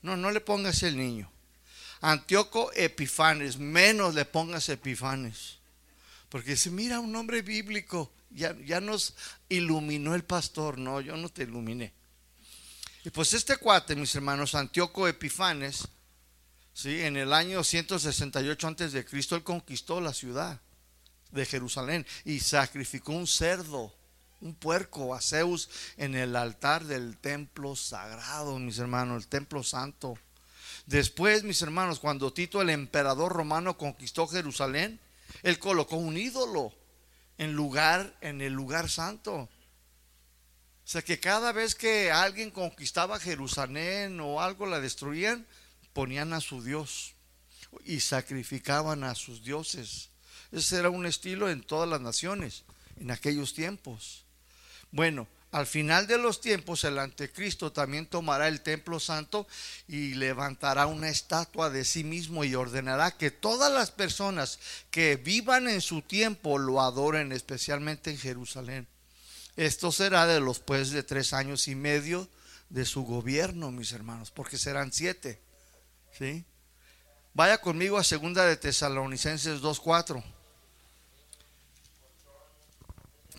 [0.01, 1.29] No, no le pongas el niño.
[1.99, 5.57] Antíoco Epifanes, menos le pongas Epifanes.
[6.29, 8.11] Porque dice, mira, un nombre bíblico.
[8.29, 9.15] Ya, ya nos
[9.49, 10.77] iluminó el pastor.
[10.77, 11.93] No, yo no te iluminé.
[13.05, 15.89] Y pues este cuate, mis hermanos, Antíoco Epifanes,
[16.73, 17.01] ¿sí?
[17.01, 20.61] en el año 168 antes de él conquistó la ciudad
[21.31, 23.93] de Jerusalén y sacrificó un cerdo,
[24.39, 30.17] un puerco a Zeus en el altar del templo sagrado, mis hermanos, el templo santo.
[30.85, 35.01] Después, mis hermanos, cuando Tito el emperador romano conquistó Jerusalén,
[35.41, 36.73] él colocó un ídolo
[37.37, 39.49] en lugar en el lugar santo.
[40.85, 45.45] O sea que cada vez que alguien conquistaba Jerusalén o algo la destruían,
[45.93, 47.13] ponían a su Dios
[47.85, 50.09] y sacrificaban a sus dioses.
[50.51, 52.63] Ese era un estilo en todas las naciones
[52.99, 54.25] en aquellos tiempos.
[54.91, 59.47] Bueno, al final de los tiempos el anticristo también tomará el templo santo
[59.87, 65.67] y levantará una estatua de sí mismo y ordenará que todas las personas que vivan
[65.67, 68.87] en su tiempo lo adoren, especialmente en Jerusalén.
[69.55, 72.27] Esto será de los pues de tres años y medio
[72.69, 75.39] de su gobierno, mis hermanos, porque serán siete.
[76.17, 76.43] ¿sí?
[77.35, 80.23] Vaya conmigo a segunda de Tesalonicenses 2.4.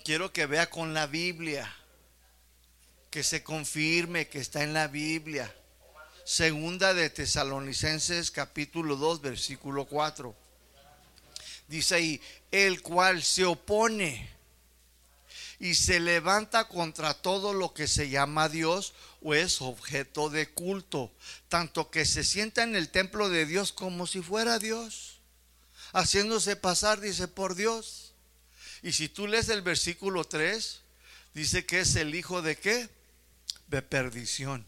[0.05, 1.75] Quiero que vea con la Biblia
[3.11, 5.53] que se confirme que está en la Biblia.
[6.25, 10.35] Segunda de Tesalonicenses capítulo 2 versículo 4.
[11.69, 14.34] Dice ahí, el cual se opone
[15.59, 21.13] y se levanta contra todo lo que se llama Dios o es objeto de culto,
[21.49, 25.21] tanto que se sienta en el templo de Dios como si fuera Dios,
[25.93, 28.15] haciéndose pasar, dice, por Dios.
[28.83, 30.81] Y si tú lees el versículo 3,
[31.33, 32.89] dice que es el hijo de qué?
[33.69, 34.65] de perdición.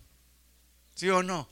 [0.95, 1.49] ¿Sí o no?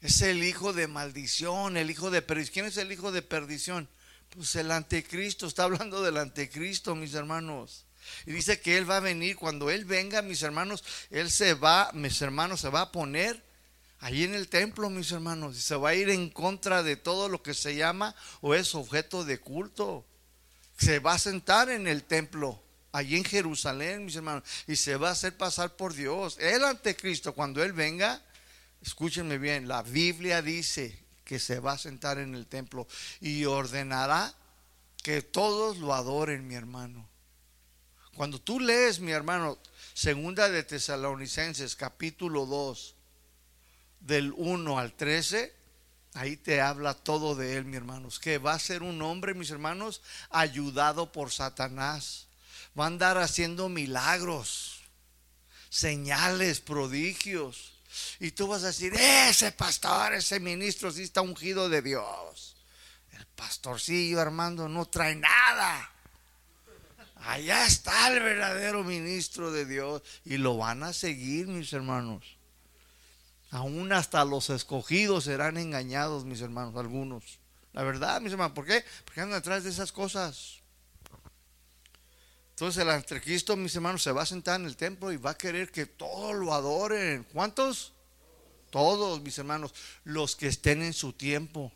[0.00, 2.52] Es el hijo de maldición, el hijo de perdición.
[2.52, 3.88] ¿Quién es el hijo de perdición?
[4.34, 7.84] Pues el anticristo, está hablando del anticristo, mis hermanos.
[8.26, 11.90] Y dice que Él va a venir, cuando Él venga, mis hermanos, Él se va,
[11.92, 13.42] mis hermanos, se va a poner
[14.00, 17.28] ahí en el templo, mis hermanos, y se va a ir en contra de todo
[17.28, 20.04] lo que se llama o es objeto de culto.
[20.78, 25.10] Se va a sentar en el templo allí en Jerusalén, mis hermanos, y se va
[25.10, 26.38] a hacer pasar por Dios.
[26.40, 28.22] El anticristo, cuando Él venga,
[28.80, 32.86] escúchenme bien, la Biblia dice que se va a sentar en el templo
[33.20, 34.34] y ordenará
[35.02, 37.08] que todos lo adoren, mi hermano.
[38.14, 39.58] Cuando tú lees, mi hermano,
[39.94, 42.94] segunda de Tesalonicenses, capítulo 2,
[44.00, 45.54] del 1 al 13,
[46.14, 49.50] ahí te habla todo de él, mi hermanos, que va a ser un hombre, mis
[49.50, 52.26] hermanos, ayudado por Satanás
[52.78, 54.80] va a andar haciendo milagros,
[55.68, 57.72] señales, prodigios.
[58.20, 62.56] Y tú vas a decir, ese pastor, ese ministro sí está ungido de Dios.
[63.12, 65.90] El pastorcillo Armando no trae nada.
[67.16, 70.02] Allá está el verdadero ministro de Dios.
[70.24, 72.24] Y lo van a seguir, mis hermanos.
[73.50, 77.38] Aún hasta los escogidos serán engañados, mis hermanos, algunos.
[77.72, 78.84] La verdad, mis hermanos, ¿por qué?
[79.04, 80.61] Porque andan atrás de esas cosas.
[82.52, 85.38] Entonces el anticristo, mis hermanos, se va a sentar en el templo y va a
[85.38, 87.24] querer que todos lo adoren.
[87.32, 87.92] ¿Cuántos?
[88.70, 91.72] Todos, mis hermanos, los que estén en su tiempo.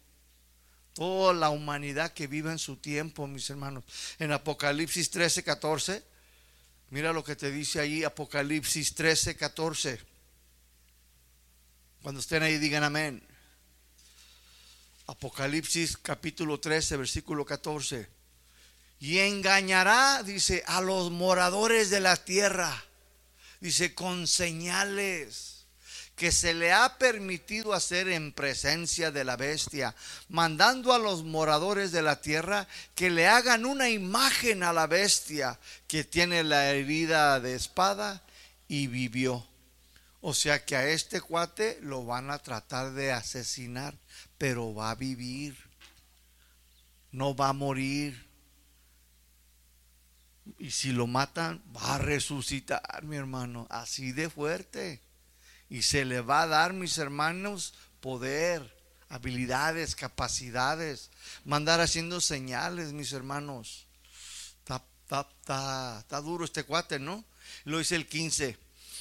[0.92, 3.84] Toda la humanidad que vive en su tiempo, mis hermanos.
[4.18, 6.04] En Apocalipsis 13, 14,
[6.90, 10.00] mira lo que te dice ahí, Apocalipsis 13, 14.
[12.02, 13.26] Cuando estén ahí, digan amén.
[15.06, 18.15] Apocalipsis capítulo 13, versículo 14
[18.98, 22.84] y engañará, dice, a los moradores de la tierra,
[23.60, 25.56] dice, con señales
[26.16, 29.94] que se le ha permitido hacer en presencia de la bestia,
[30.30, 35.60] mandando a los moradores de la tierra que le hagan una imagen a la bestia
[35.86, 38.22] que tiene la herida de espada
[38.66, 39.46] y vivió.
[40.22, 43.94] O sea que a este cuate lo van a tratar de asesinar,
[44.38, 45.54] pero va a vivir,
[47.12, 48.25] no va a morir
[50.58, 55.02] Y si lo matan, va a resucitar, mi hermano, así de fuerte.
[55.68, 58.76] Y se le va a dar, mis hermanos, poder,
[59.08, 61.10] habilidades, capacidades,
[61.44, 63.86] mandar haciendo señales, mis hermanos.
[65.06, 67.24] Está, duro este cuate, ¿no?
[67.64, 68.56] Lo dice el 15.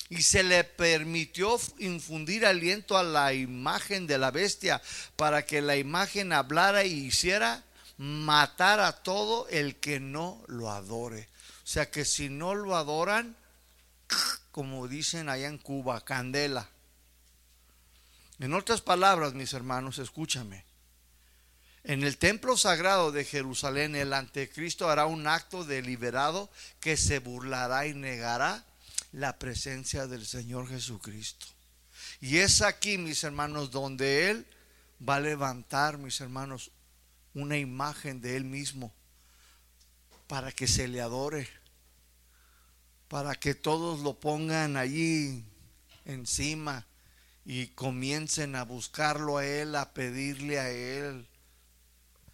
[0.09, 4.81] Y se le permitió infundir aliento a la imagen de la bestia
[5.15, 7.63] para que la imagen hablara y hiciera
[7.97, 11.27] matar a todo el que no lo adore.
[11.65, 13.35] O sea que si no lo adoran,
[14.51, 16.69] como dicen allá en Cuba, candela.
[18.37, 20.63] En otras palabras, mis hermanos, escúchame.
[21.83, 27.87] En el templo sagrado de Jerusalén, el anticristo hará un acto deliberado que se burlará
[27.87, 28.63] y negará
[29.11, 31.47] la presencia del Señor Jesucristo.
[32.21, 34.45] Y es aquí, mis hermanos, donde Él
[35.01, 36.69] va a levantar, mis hermanos,
[37.33, 38.93] una imagen de Él mismo
[40.27, 41.47] para que se le adore,
[43.07, 45.43] para que todos lo pongan allí
[46.05, 46.85] encima
[47.45, 51.27] y comiencen a buscarlo a Él, a pedirle a Él.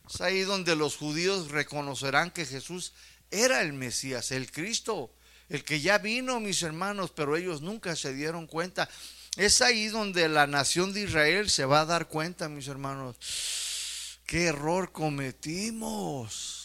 [0.09, 2.93] Es ahí donde los judíos reconocerán que Jesús
[3.29, 5.13] era el Mesías, el Cristo,
[5.49, 8.89] el que ya vino, mis hermanos, pero ellos nunca se dieron cuenta.
[9.35, 13.17] Es ahí donde la nación de Israel se va a dar cuenta, mis hermanos,
[14.25, 16.60] qué error cometimos.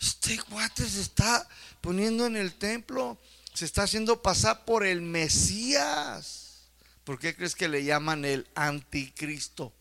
[0.00, 1.48] Este guate se está
[1.80, 3.18] poniendo en el templo,
[3.52, 6.68] se está haciendo pasar por el Mesías.
[7.04, 9.72] ¿Por qué crees que le llaman el anticristo?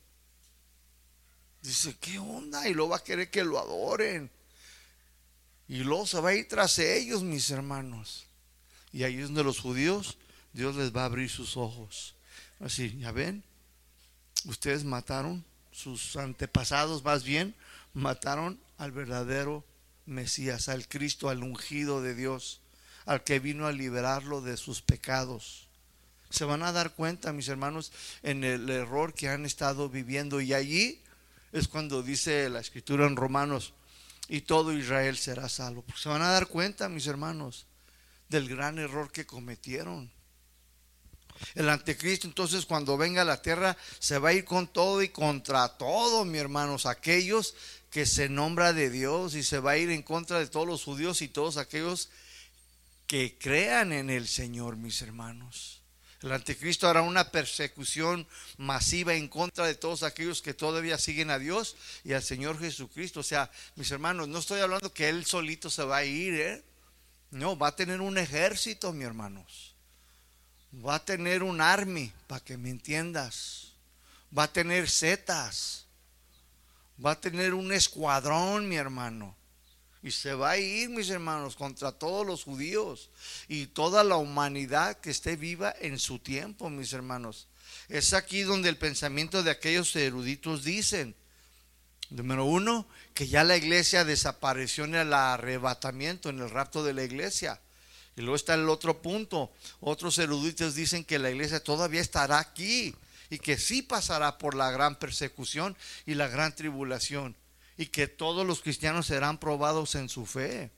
[1.62, 2.68] Dice, ¿qué onda?
[2.68, 4.32] Y luego va a querer que lo adoren.
[5.68, 8.26] Y luego se va a ir tras ellos, mis hermanos.
[8.94, 10.18] Y ahí es donde los judíos,
[10.54, 12.16] Dios les va a abrir sus ojos.
[12.60, 13.44] Así, ¿ya ven?
[14.46, 17.54] Ustedes mataron, sus antepasados más bien,
[17.94, 19.66] mataron al verdadero
[20.08, 22.62] Mesías, al Cristo, al ungido de Dios,
[23.06, 25.68] al que vino a liberarlo de sus pecados.
[26.30, 27.92] Se van a dar cuenta, mis hermanos,
[28.24, 30.42] en el error que han estado viviendo.
[30.42, 31.02] Y allí
[31.52, 33.74] es cuando dice la escritura en Romanos,
[34.28, 35.86] y todo Israel será salvo.
[35.96, 37.66] se van a dar cuenta, mis hermanos,
[38.28, 40.12] del gran error que cometieron.
[41.56, 45.10] El anticristo entonces cuando venga a la tierra se va a ir con todo y
[45.10, 47.56] contra todo, mis hermanos, aquellos
[47.90, 50.84] que se nombra de Dios y se va a ir en contra de todos los
[50.84, 52.10] judíos y todos aquellos
[53.08, 55.82] que crean en el Señor, mis hermanos.
[56.22, 58.28] El anticristo hará una persecución
[58.58, 63.20] masiva en contra de todos aquellos que todavía siguen a Dios y al Señor Jesucristo.
[63.20, 66.64] O sea, mis hermanos, no estoy hablando que él solito se va a ir, ¿eh?
[67.30, 69.76] No, va a tener un ejército, mis hermanos.
[70.74, 73.74] Va a tener un army, para que me entiendas.
[74.36, 75.87] Va a tener setas.
[77.04, 79.36] Va a tener un escuadrón, mi hermano.
[80.02, 83.10] Y se va a ir, mis hermanos, contra todos los judíos
[83.48, 87.48] y toda la humanidad que esté viva en su tiempo, mis hermanos.
[87.90, 91.16] Es aquí donde el pensamiento de aquellos eruditos dicen,
[92.10, 97.04] número uno, que ya la iglesia desapareció en el arrebatamiento, en el rapto de la
[97.04, 97.60] iglesia.
[98.16, 99.52] Y luego está el otro punto.
[99.80, 102.96] Otros eruditos dicen que la iglesia todavía estará aquí
[103.30, 105.76] y que sí pasará por la gran persecución
[106.06, 107.36] y la gran tribulación
[107.78, 110.72] y que todos los cristianos serán probados en su fe.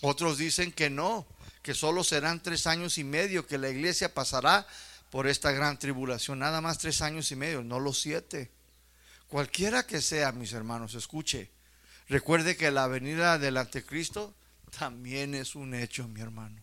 [0.00, 1.26] Otros dicen que no,
[1.62, 4.66] que solo serán tres años y medio, que la iglesia pasará
[5.10, 8.50] por esta gran tribulación, nada más tres años y medio, no los siete.
[9.28, 11.50] Cualquiera que sea, mis hermanos, escuche,
[12.08, 14.34] recuerde que la venida del anticristo
[14.76, 16.62] también es un hecho, mi hermano.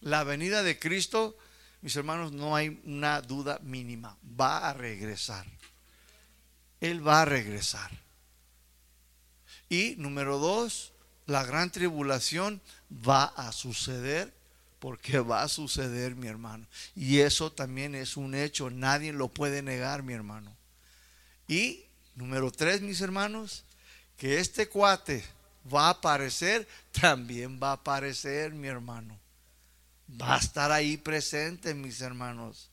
[0.00, 1.36] La venida de Cristo,
[1.82, 5.46] mis hermanos, no hay una duda mínima, va a regresar.
[6.80, 7.90] Él va a regresar.
[9.68, 10.92] Y número dos,
[11.26, 12.60] la gran tribulación
[12.90, 14.32] va a suceder
[14.80, 16.66] porque va a suceder, mi hermano.
[16.96, 20.56] Y eso también es un hecho, nadie lo puede negar, mi hermano.
[21.46, 23.64] Y número tres, mis hermanos,
[24.16, 25.22] que este cuate
[25.72, 29.18] va a aparecer, también va a aparecer, mi hermano.
[30.20, 32.70] Va a estar ahí presente, mis hermanos.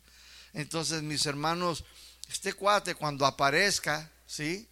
[0.54, 1.84] Entonces, mis hermanos,
[2.30, 4.68] este cuate cuando aparezca, ¿sí?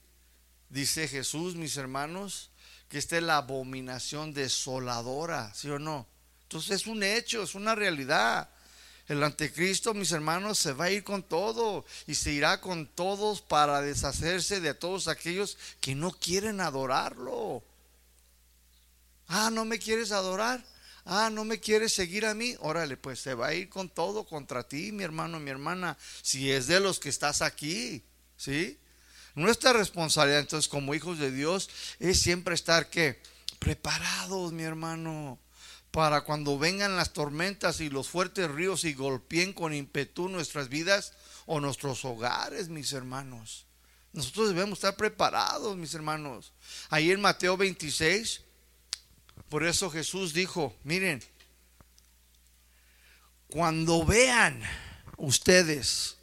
[0.70, 2.50] Dice Jesús, mis hermanos,
[2.90, 6.08] que esta es la abominación desoladora, ¿sí o no?
[6.44, 8.50] Entonces es un hecho, es una realidad.
[9.08, 13.42] El anticristo, mis hermanos, se va a ir con todo y se irá con todos
[13.42, 17.64] para deshacerse de todos aquellos que no quieren adorarlo.
[19.28, 20.66] Ah, no me quieres adorar.
[21.06, 22.56] Ah, no me quieres seguir a mí.
[22.60, 26.52] Órale, pues se va a ir con todo contra ti, mi hermano, mi hermana, si
[26.52, 28.04] es de los que estás aquí.
[28.36, 28.80] ¿Sí?
[29.36, 33.22] Nuestra responsabilidad entonces como hijos de Dios es siempre estar que
[33.60, 35.40] preparados, mi hermano,
[35.92, 41.14] para cuando vengan las tormentas y los fuertes ríos y golpeen con ímpetu nuestras vidas
[41.46, 43.66] o nuestros hogares, mis hermanos.
[44.14, 46.54] Nosotros debemos estar preparados, mis hermanos.
[46.90, 48.42] Ahí en Mateo 26,
[49.56, 51.24] por eso Jesús dijo, miren,
[53.48, 54.62] cuando vean
[55.16, 56.18] ustedes,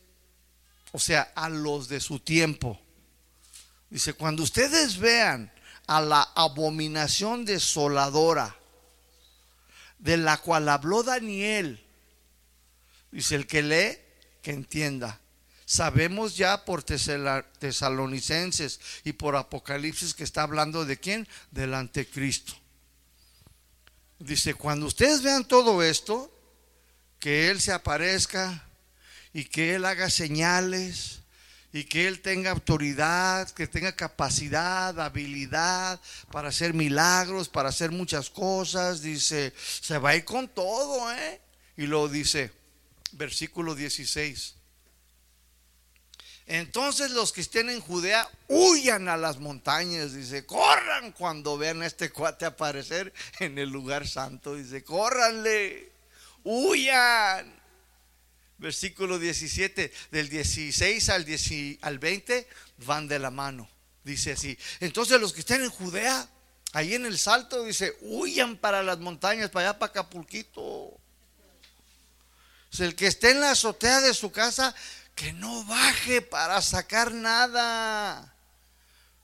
[0.93, 2.79] o sea, a los de su tiempo,
[3.89, 5.51] dice, cuando ustedes vean
[5.87, 8.55] a la abominación desoladora,
[9.99, 11.83] de la cual habló Daniel,
[13.11, 13.99] dice el que lee,
[14.43, 15.23] que entienda.
[15.65, 21.27] Sabemos ya por tesalonicenses y por Apocalipsis que está hablando de quién?
[21.51, 22.61] Del anticristo.
[24.23, 26.33] Dice, cuando ustedes vean todo esto,
[27.19, 28.69] que Él se aparezca
[29.33, 31.23] y que Él haga señales
[31.73, 36.01] y que Él tenga autoridad, que tenga capacidad, habilidad
[36.31, 39.03] para hacer milagros, para hacer muchas cosas.
[39.03, 41.41] Dice, se va a ir con todo, ¿eh?
[41.77, 42.53] Y lo dice,
[43.11, 44.55] versículo 16.
[46.47, 51.87] Entonces los que estén en Judea huyan a las montañas, dice, corran cuando vean a
[51.87, 55.91] este cuate aparecer en el lugar santo, dice, córranle,
[56.45, 57.63] huyan
[58.63, 61.27] versículo 17, del 16 al,
[61.83, 62.49] al 20,
[62.87, 63.69] van de la mano.
[64.05, 64.57] Dice así.
[64.81, 66.27] Entonces los que estén en Judea,
[66.73, 70.97] ahí en el salto, dice, huyan para las montañas, para allá, para Acapulquito.
[72.79, 74.75] el que esté en la azotea de su casa,
[75.15, 78.35] que no baje para sacar nada.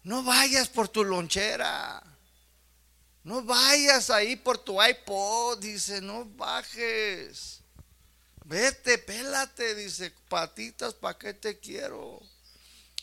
[0.02, 2.02] No vayas por tu lonchera.
[3.24, 5.58] No vayas ahí por tu iPod.
[5.58, 7.60] Dice, no bajes.
[8.44, 12.22] Vete, pélate, dice, patitas, ¿para qué te quiero?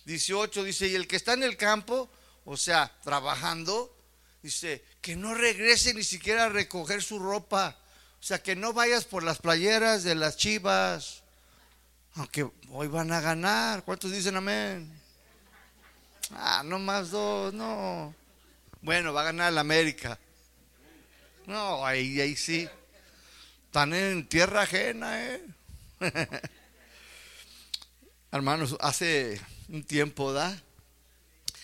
[0.05, 2.09] 18 dice, y el que está en el campo,
[2.45, 3.95] o sea, trabajando,
[4.41, 7.77] dice, que no regrese ni siquiera a recoger su ropa.
[8.19, 11.21] O sea, que no vayas por las playeras de las chivas.
[12.15, 13.83] Aunque hoy van a ganar.
[13.83, 14.89] ¿Cuántos dicen amén?
[16.31, 18.15] Ah, no más dos, no.
[18.81, 20.17] Bueno, va a ganar la América.
[21.45, 22.67] No, ahí, ahí sí.
[23.65, 25.45] Están en tierra ajena, ¿eh?
[28.31, 30.57] Hermanos, hace un tiempo, ¿da?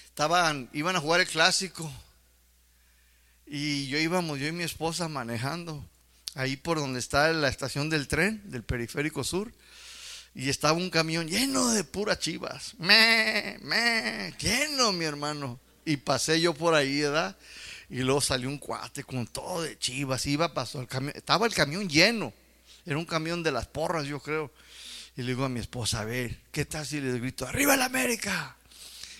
[0.05, 1.89] Estaban, iban a jugar el clásico.
[3.45, 5.85] Y yo íbamos, yo y mi esposa manejando,
[6.35, 9.51] ahí por donde está la estación del tren, del periférico sur.
[10.33, 12.73] Y estaba un camión lleno de puras chivas.
[12.77, 15.59] Me, me, lleno, mi hermano.
[15.85, 17.35] Y pasé yo por ahí, ¿verdad?
[17.89, 21.53] Y luego salió un cuate con todo de chivas, iba, pasó el camión, estaba el
[21.53, 22.31] camión lleno,
[22.85, 24.51] era un camión de las porras, yo creo.
[25.17, 27.81] Y le digo a mi esposa, a ver, ¿qué tal si le grito, arriba el
[27.81, 28.55] América?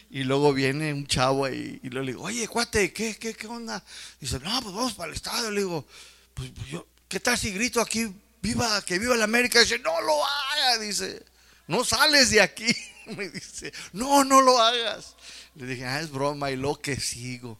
[0.09, 3.83] Y luego viene un chavo ahí y le digo, oye, cuate, ¿qué, qué, qué onda?
[4.19, 5.51] Dice, no, pues vamos para el estadio.
[5.51, 5.85] Le digo,
[6.33, 8.09] pues, pues yo, ¿qué tal si grito aquí,
[8.41, 9.59] viva, que viva el América?
[9.59, 11.23] Dice, no lo hagas, dice,
[11.67, 12.75] no sales de aquí.
[13.17, 15.15] Me dice, no, no lo hagas.
[15.55, 17.59] Le dije, ah, es broma, y lo que sigo.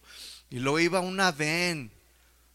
[0.50, 1.92] Y luego iba una ven,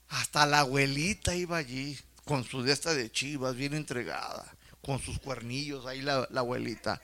[0.09, 5.19] hasta la abuelita iba allí, con su de esta de chivas, bien entregada, con sus
[5.19, 7.01] cuernillos, ahí la, abuelita.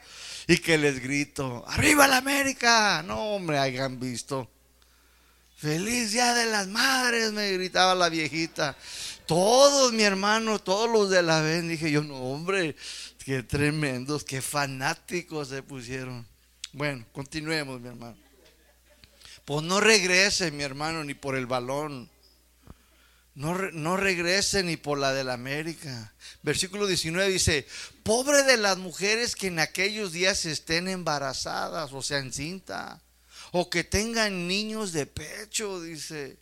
[0.46, 3.02] Y que les grito, ¡Arriba la América!
[3.06, 4.50] No, hombre, hayan visto.
[5.56, 8.76] Feliz día de las madres, me gritaba la viejita.
[9.26, 11.68] Todos, mi hermano, todos los de la ven.
[11.68, 12.76] Dije yo, no, hombre,
[13.24, 16.26] qué tremendos, qué fanáticos se pusieron.
[16.72, 18.16] Bueno, continuemos, mi hermano.
[19.44, 22.10] Pues no regrese, mi hermano, ni por el balón.
[23.34, 26.12] No, no regrese ni por la del América.
[26.42, 27.66] Versículo 19 dice,
[28.02, 33.00] pobre de las mujeres que en aquellos días estén embarazadas, o sea, encinta,
[33.52, 36.38] o que tengan niños de pecho, dice.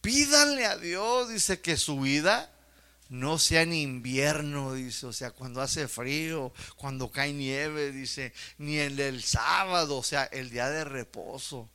[0.00, 2.50] Pídanle a Dios, dice, que su vida
[3.08, 8.78] no sea en invierno, dice, o sea, cuando hace frío, cuando cae nieve, dice, ni
[8.78, 11.68] en el sábado, o sea, el día de reposo.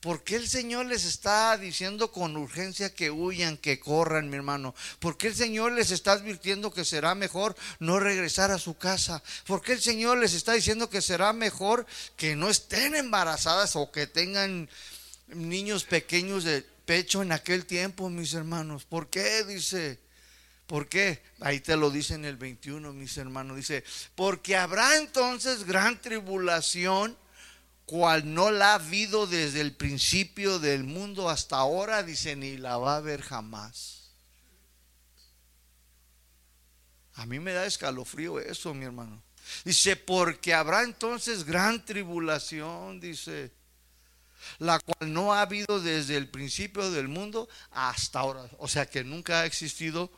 [0.00, 4.72] ¿Por qué el Señor les está diciendo con urgencia que huyan, que corran, mi hermano?
[5.00, 9.22] ¿Por qué el Señor les está advirtiendo que será mejor no regresar a su casa?
[9.44, 11.84] ¿Por qué el Señor les está diciendo que será mejor
[12.16, 14.68] que no estén embarazadas o que tengan
[15.26, 18.84] niños pequeños de pecho en aquel tiempo, mis hermanos?
[18.84, 19.42] ¿Por qué?
[19.44, 19.98] Dice.
[20.68, 21.22] ¿Por qué?
[21.40, 23.56] Ahí te lo dice en el 21, mis hermanos.
[23.56, 23.82] Dice,
[24.14, 27.16] porque habrá entonces gran tribulación
[27.88, 32.76] cual no la ha habido desde el principio del mundo hasta ahora, dice, ni la
[32.76, 34.10] va a ver jamás.
[37.14, 39.22] A mí me da escalofrío eso, mi hermano.
[39.64, 43.52] Dice, porque habrá entonces gran tribulación, dice.
[44.58, 48.50] la cual no ha habido desde el principio del mundo hasta ahora.
[48.58, 50.10] O sea que nunca ha existido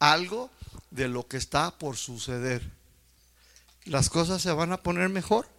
[0.00, 0.50] algo
[0.90, 2.68] de lo que está por suceder.
[3.84, 5.54] ¿Las cosas se van a poner mejor?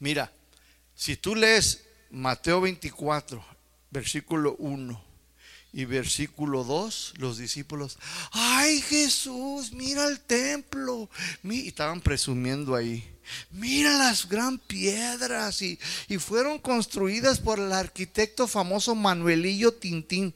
[0.00, 0.32] Mira,
[0.94, 3.44] si tú lees Mateo 24,
[3.90, 5.04] versículo 1
[5.72, 7.98] y versículo 2, los discípulos,
[8.32, 11.08] ay Jesús, mira el templo.
[11.44, 13.08] Y estaban presumiendo ahí.
[13.50, 15.78] Mira las gran piedras y,
[16.08, 20.34] y fueron construidas por el arquitecto famoso Manuelillo Tintín.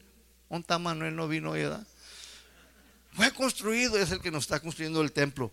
[0.48, 1.16] ¿Dónde Manuel?
[1.16, 1.84] No vino, ¿verdad?
[3.14, 5.52] Fue construido, es el que nos está construyendo el templo.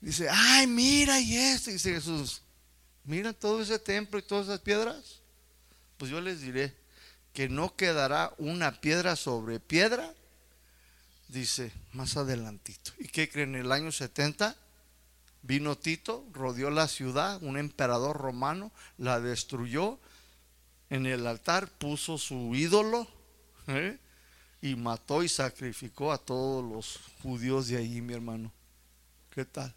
[0.00, 1.70] Dice, ay, mira y esto.
[1.70, 2.41] Dice Jesús,
[3.04, 5.20] mira todo ese templo y todas esas piedras.
[5.96, 6.74] Pues yo les diré
[7.32, 10.12] que no quedará una piedra sobre piedra.
[11.28, 12.92] Dice, más adelantito.
[12.98, 13.54] ¿Y qué creen?
[13.54, 14.56] En el año 70
[15.42, 19.98] vino Tito, rodeó la ciudad, un emperador romano, la destruyó.
[20.90, 23.08] En el altar puso su ídolo.
[23.68, 23.98] ¿eh?
[24.62, 28.52] y mató y sacrificó a todos los judíos de allí, mi hermano.
[29.30, 29.74] ¿Qué tal?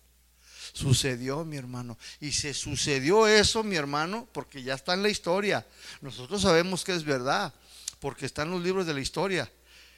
[0.74, 1.98] Sucedió, mi hermano.
[2.20, 5.66] Y se sucedió eso, mi hermano, porque ya está en la historia.
[6.02, 7.54] Nosotros sabemos que es verdad,
[8.00, 9.52] porque está en los libros de la historia.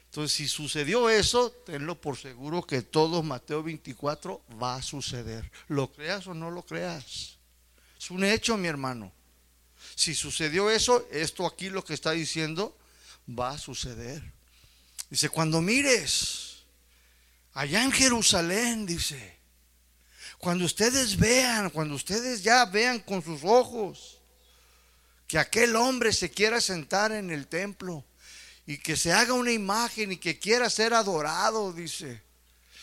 [0.06, 5.50] Entonces, si sucedió eso, tenlo por seguro que todo Mateo 24 va a suceder.
[5.68, 7.36] Lo creas o no lo creas.
[7.98, 9.12] Es un hecho, mi hermano.
[9.94, 12.76] Si sucedió eso, esto aquí lo que está diciendo
[13.28, 14.22] va a suceder.
[15.10, 16.64] Dice, cuando mires
[17.54, 19.37] allá en Jerusalén, dice,
[20.38, 24.20] cuando ustedes vean, cuando ustedes ya vean con sus ojos
[25.26, 28.04] que aquel hombre se quiera sentar en el templo
[28.66, 32.22] y que se haga una imagen y que quiera ser adorado, dice,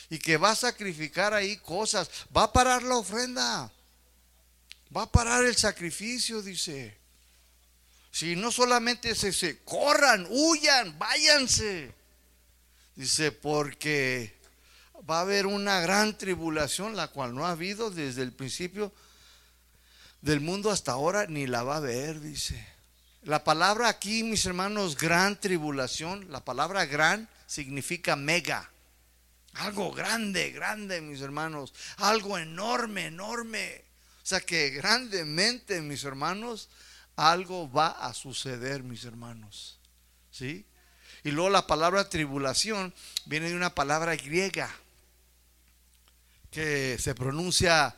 [0.09, 3.71] y que va a sacrificar ahí cosas, va a parar la ofrenda,
[4.95, 6.97] va a parar el sacrificio, dice.
[8.11, 11.93] Si no solamente se, se corran, huyan, váyanse.
[12.95, 14.34] Dice, porque
[15.09, 18.91] va a haber una gran tribulación, la cual no ha habido desde el principio
[20.21, 22.67] del mundo hasta ahora, ni la va a haber, dice.
[23.23, 28.69] La palabra aquí, mis hermanos, gran tribulación, la palabra gran significa mega.
[29.53, 31.73] Algo grande, grande, mis hermanos.
[31.97, 33.83] Algo enorme, enorme.
[34.23, 36.69] O sea que grandemente, mis hermanos,
[37.15, 39.79] algo va a suceder, mis hermanos.
[40.31, 40.65] ¿Sí?
[41.23, 42.93] Y luego la palabra tribulación
[43.25, 44.69] viene de una palabra griega
[46.55, 47.93] que se pronuncia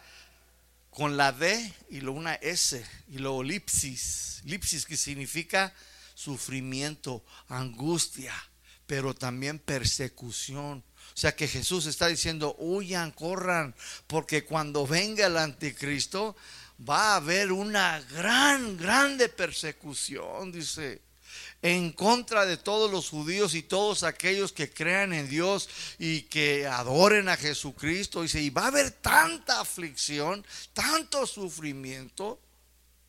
[0.89, 4.41] con la D y luego una S y luego lipsis.
[4.45, 5.75] Lipsis que significa
[6.15, 8.33] sufrimiento, angustia,
[8.87, 10.79] pero también persecución.
[10.79, 13.75] O sea que Jesús está diciendo, huyan, corran,
[14.07, 16.35] porque cuando venga el anticristo
[16.77, 21.03] va a haber una gran, grande persecución, dice
[21.61, 26.67] en contra de todos los judíos y todos aquellos que crean en Dios y que
[26.67, 28.21] adoren a Jesucristo.
[28.21, 32.39] Dice, y va a haber tanta aflicción, tanto sufrimiento,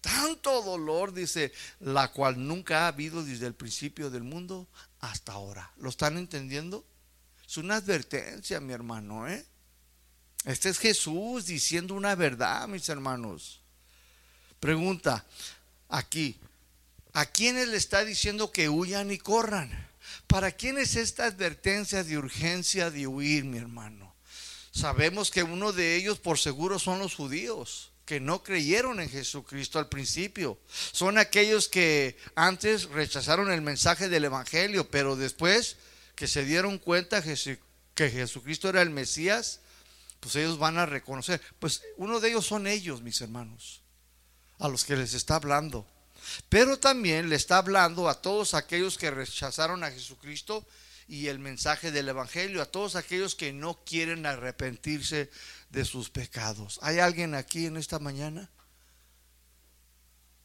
[0.01, 4.66] tanto dolor, dice, la cual nunca ha habido desde el principio del mundo
[5.01, 5.72] hasta ahora.
[5.76, 6.84] ¿Lo están entendiendo?
[7.46, 9.44] Es una advertencia, mi hermano, ¿eh?
[10.44, 13.61] Este es Jesús diciendo una verdad, mis hermanos.
[14.61, 15.24] Pregunta,
[15.88, 16.38] aquí,
[17.19, 19.89] ¿A quiénes le está diciendo que huyan y corran?
[20.29, 24.14] ¿Para quién es esta advertencia de urgencia de huir, mi hermano?
[24.71, 29.81] Sabemos que uno de ellos por seguro son los judíos que no creyeron en Jesucristo
[29.81, 30.61] al principio.
[30.93, 35.75] Son aquellos que antes rechazaron el mensaje del Evangelio, pero después
[36.14, 39.59] que se dieron cuenta que Jesucristo era el Mesías,
[40.21, 41.43] pues ellos van a reconocer.
[41.59, 43.83] Pues uno de ellos son ellos, mis hermanos,
[44.61, 45.85] a los que les está hablando.
[46.49, 50.66] Pero también le está hablando a todos aquellos que rechazaron a Jesucristo
[51.09, 55.31] y el mensaje del Evangelio, a todos aquellos que no quieren arrepentirse
[55.70, 56.79] de sus pecados.
[56.83, 58.51] ¿Hay alguien aquí en esta mañana?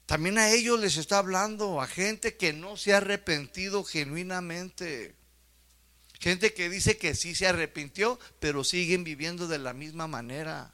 [0.06, 5.16] También a ellos les está hablando, a gente que no se ha arrepentido genuinamente.
[6.20, 10.74] Gente que dice que sí se arrepintió, pero siguen viviendo de la misma manera.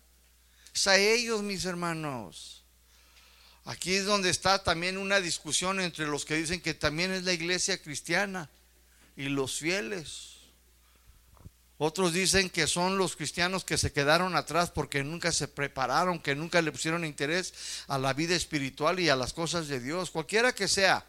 [0.74, 2.59] Es a ellos, mis hermanos.
[3.70, 7.34] Aquí es donde está también una discusión entre los que dicen que también es la
[7.34, 8.49] iglesia cristiana
[9.15, 10.38] y los fieles.
[11.78, 16.34] Otros dicen que son los cristianos que se quedaron atrás porque nunca se prepararon, que
[16.34, 17.53] nunca le pusieron interés
[17.88, 21.05] a la vida espiritual y a las cosas de Dios, cualquiera que sea.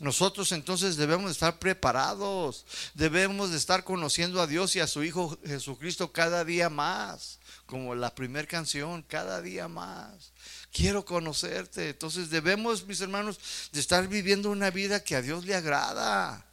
[0.00, 5.38] Nosotros entonces debemos estar preparados, debemos de estar conociendo a Dios y a su Hijo
[5.46, 7.38] Jesucristo cada día más
[7.72, 10.32] como la primera canción, cada día más.
[10.72, 11.90] Quiero conocerte.
[11.90, 13.38] Entonces debemos, mis hermanos,
[13.72, 16.46] de estar viviendo una vida que a Dios le agrada.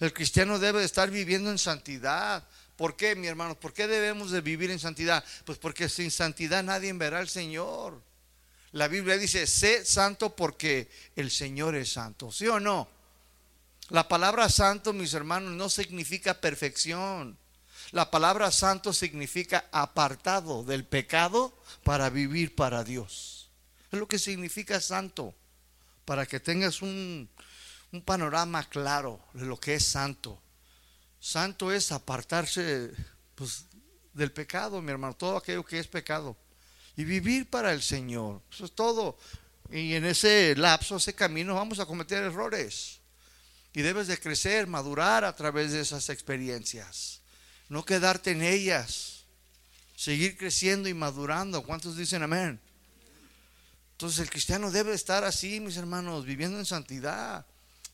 [0.00, 2.46] El cristiano debe de estar viviendo en santidad.
[2.76, 3.58] ¿Por qué, mi hermano?
[3.58, 5.24] ¿Por qué debemos de vivir en santidad?
[5.44, 8.00] Pues porque sin santidad nadie verá al Señor.
[8.72, 12.30] La Biblia dice, sé santo porque el Señor es santo.
[12.30, 12.88] ¿Sí o no?
[13.88, 17.38] La palabra santo, mis hermanos, no significa perfección.
[17.92, 23.48] La palabra santo significa apartado del pecado para vivir para Dios.
[23.90, 25.34] Es lo que significa santo,
[26.04, 27.30] para que tengas un,
[28.04, 30.38] panorama claro de lo que es santo.
[31.18, 32.92] Santo es apartarse
[33.34, 33.64] pues,
[34.12, 36.36] del pecado, mi hermano, todo aquello que es pecado.
[36.94, 38.42] Y vivir para el Señor.
[38.52, 39.16] Eso es todo.
[39.70, 43.00] Y en ese lapso, ese camino, vamos a cometer errores.
[43.72, 47.18] Y debes de crecer, madurar a través de esas experiencias
[47.68, 49.24] no quedarte en ellas,
[49.96, 51.62] seguir creciendo y madurando.
[51.62, 52.60] ¿Cuántos dicen amén?
[53.92, 57.44] Entonces el cristiano debe estar así, mis hermanos, viviendo en santidad,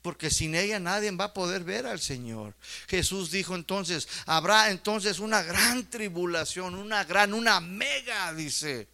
[0.03, 2.55] porque sin ella nadie va a poder ver al Señor.
[2.89, 8.87] Jesús dijo entonces, habrá entonces una gran tribulación, una gran, una mega, dice,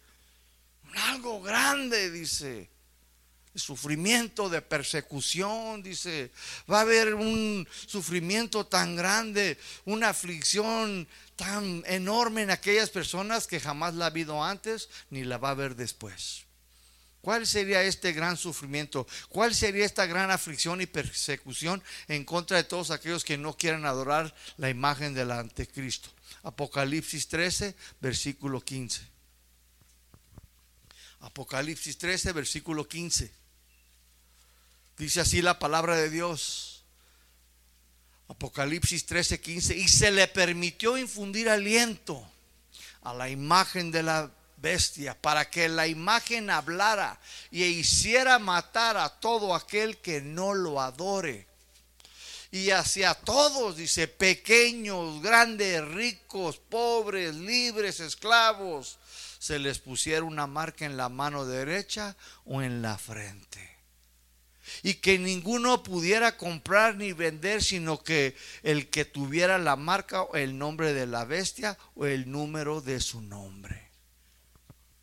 [0.95, 2.69] algo grande, dice
[3.55, 6.31] sufrimiento, de persecución, dice,
[6.71, 13.59] va a haber un sufrimiento tan grande, una aflicción tan enorme en aquellas personas que
[13.59, 16.45] jamás la ha habido antes ni la va a ver después.
[17.21, 19.07] ¿Cuál sería este gran sufrimiento?
[19.29, 23.85] ¿Cuál sería esta gran aflicción y persecución en contra de todos aquellos que no quieran
[23.85, 26.09] adorar la imagen del anticristo?
[26.41, 29.01] Apocalipsis 13, versículo 15.
[31.19, 33.40] Apocalipsis 13, versículo 15.
[35.01, 36.83] Dice así la palabra de Dios.
[38.27, 39.75] Apocalipsis 13, 15.
[39.75, 42.23] Y se le permitió infundir aliento
[43.01, 49.09] a la imagen de la bestia para que la imagen hablara y hiciera matar a
[49.09, 51.47] todo aquel que no lo adore.
[52.51, 58.99] Y hacia todos, dice, pequeños, grandes, ricos, pobres, libres, esclavos,
[59.39, 63.70] se les pusiera una marca en la mano derecha o en la frente
[64.83, 70.35] y que ninguno pudiera comprar ni vender, sino que el que tuviera la marca o
[70.35, 73.89] el nombre de la bestia o el número de su nombre.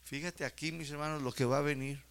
[0.04, 2.02] Fíjate aquí, mis hermanos, lo que va a venir.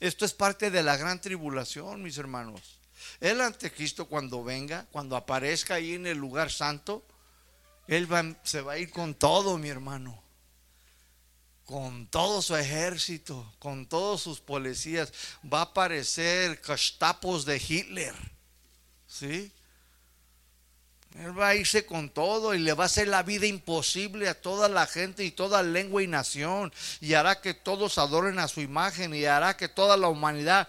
[0.00, 2.80] Esto es parte de la gran tribulación, mis hermanos.
[3.20, 7.04] El anticristo cuando venga, cuando aparezca ahí en el lugar santo,
[7.86, 8.08] él
[8.44, 10.23] se va a ir con todo, mi hermano
[11.64, 15.12] con todo su ejército, con todos sus policías,
[15.50, 18.14] va a aparecer castapos de Hitler.
[19.06, 19.52] ¿Sí?
[21.18, 24.40] Él va a irse con todo y le va a hacer la vida imposible a
[24.40, 26.72] toda la gente y toda lengua y nación.
[27.00, 30.68] Y hará que todos adoren a su imagen y hará que toda la humanidad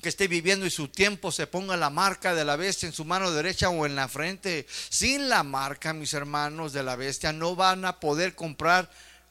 [0.00, 3.04] que esté viviendo y su tiempo se ponga la marca de la bestia en su
[3.04, 4.66] mano derecha o en la frente.
[4.88, 8.88] Sin la marca, mis hermanos, de la bestia, no van a poder comprar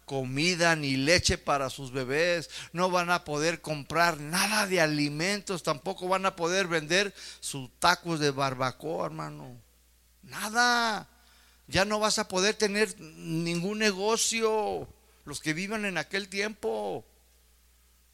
[0.10, 6.08] comida ni leche para sus bebés, no van a poder comprar nada de alimentos, tampoco
[6.08, 9.62] van a poder vender sus tacos de barbacoa, hermano.
[10.24, 11.08] Nada.
[11.68, 14.88] Ya no vas a poder tener ningún negocio.
[15.26, 17.06] Los que vivan en aquel tiempo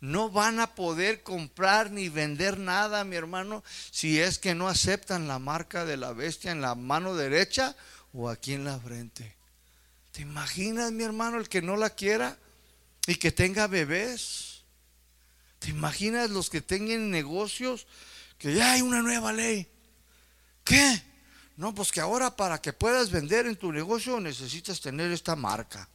[0.02, 5.30] no van a poder comprar ni vender nada, mi hermano, si es que no aceptan
[5.30, 7.74] la marca de la bestia en la mano derecha
[8.12, 9.35] o aquí en la frente.
[10.16, 12.38] ¿Te imaginas, mi hermano, el que no la quiera
[13.06, 14.62] y que tenga bebés?
[15.60, 17.86] ¿Te imaginas los que tengan negocios
[18.38, 19.70] que ya hay una nueva ley?
[20.64, 21.04] ¿Qué?
[21.58, 25.90] No, pues que ahora para que puedas vender en tu negocio necesitas tener esta marca.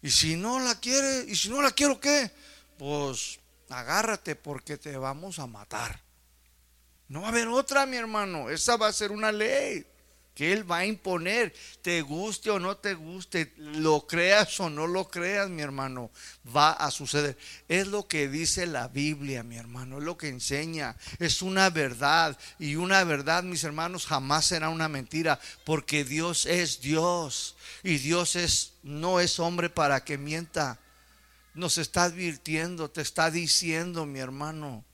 [0.00, 2.30] Y si no la quiere, y si no la quiero, ¿qué?
[2.78, 6.00] Pues agárrate porque te vamos a matar.
[7.08, 8.48] No va a haber otra, mi hermano.
[8.48, 9.84] Esa va a ser una ley
[10.38, 14.86] que Él va a imponer, te guste o no te guste, lo creas o no
[14.86, 16.12] lo creas, mi hermano,
[16.56, 17.36] va a suceder.
[17.66, 22.38] Es lo que dice la Biblia, mi hermano, es lo que enseña, es una verdad
[22.60, 28.36] y una verdad, mis hermanos, jamás será una mentira, porque Dios es Dios y Dios
[28.36, 30.78] es no es hombre para que mienta.
[31.52, 34.84] Nos está advirtiendo, te está diciendo, mi hermano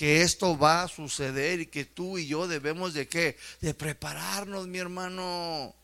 [0.00, 3.36] que esto va a suceder y que tú y yo debemos de qué?
[3.60, 5.74] De prepararnos, mi hermano.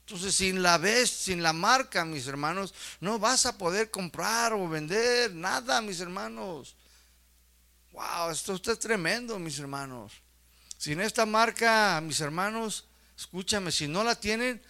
[0.00, 4.68] Entonces, sin la vez, sin la marca, mis hermanos, no vas a poder comprar o
[4.68, 6.76] vender nada, mis hermanos.
[7.92, 10.12] Wow, esto está tremendo, mis hermanos.
[10.76, 12.84] Sin esta marca, mis hermanos,
[13.16, 14.60] escúchame, si no la tienen,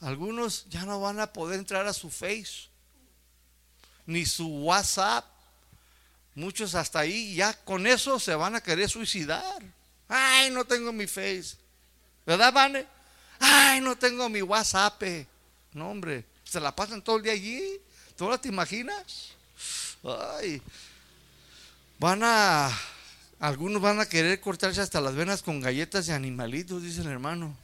[0.00, 2.70] Algunos ya no van a poder entrar a su Face,
[4.06, 5.26] ni su WhatsApp.
[6.38, 9.60] Muchos hasta ahí ya con eso se van a querer suicidar.
[10.06, 11.56] Ay, no tengo mi Face.
[12.24, 12.86] ¿Verdad, Vane?
[13.40, 15.02] Ay, no tengo mi WhatsApp.
[15.72, 17.80] No, hombre, se la pasan todo el día allí.
[18.16, 19.30] ¿Tú no te imaginas?
[20.04, 20.62] Ay,
[21.98, 22.70] van a,
[23.40, 27.56] algunos van a querer cortarse hasta las venas con galletas de animalitos, dice el hermano.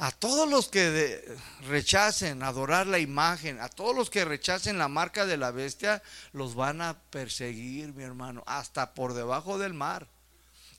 [0.00, 1.36] A todos los que
[1.68, 6.54] rechacen adorar la imagen, a todos los que rechacen la marca de la bestia, los
[6.54, 10.08] van a perseguir, mi hermano, hasta por debajo del mar,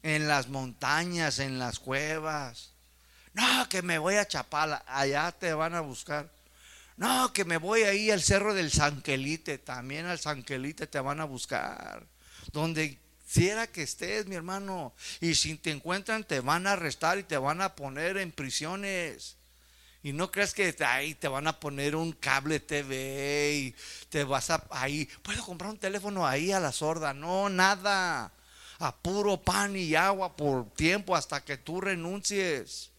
[0.01, 2.71] en las montañas, en las cuevas.
[3.33, 6.31] No, que me voy a Chapala, allá te van a buscar.
[6.97, 11.25] No, que me voy ahí al cerro del Sanquelite, también al Sanquelite te van a
[11.25, 12.07] buscar.
[12.51, 12.97] Donde
[13.31, 14.93] quiera que estés, mi hermano.
[15.19, 19.37] Y si te encuentran, te van a arrestar y te van a poner en prisiones.
[20.03, 23.75] Y no crees que ahí te van a poner un cable TV y
[24.09, 25.07] te vas a ahí.
[25.21, 27.13] Puedo comprar un teléfono ahí a la sorda.
[27.13, 28.31] No, nada.
[28.79, 32.89] A puro pan y agua por tiempo hasta que tú renuncies.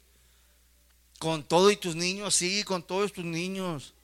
[1.18, 3.94] Con todo y tus niños, sí, con todos tus niños.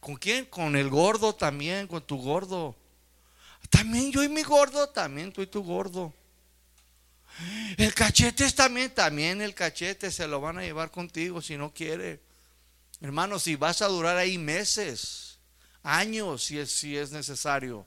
[0.00, 0.44] ¿Con quién?
[0.46, 2.76] Con el gordo también, con tu gordo.
[3.70, 6.12] También yo y mi gordo, también tú y tu gordo.
[7.76, 11.72] El cachete es también, también el cachete se lo van a llevar contigo si no
[11.72, 12.22] quiere.
[13.00, 15.38] Hermano, si vas a durar ahí meses,
[15.82, 17.86] años si es, si es necesario,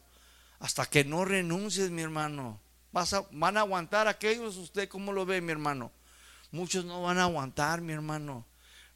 [0.60, 2.60] hasta que no renuncies, mi hermano.
[2.92, 5.92] Vas a, van a aguantar aquellos, usted cómo lo ve, mi hermano.
[6.52, 8.46] Muchos no van a aguantar, mi hermano.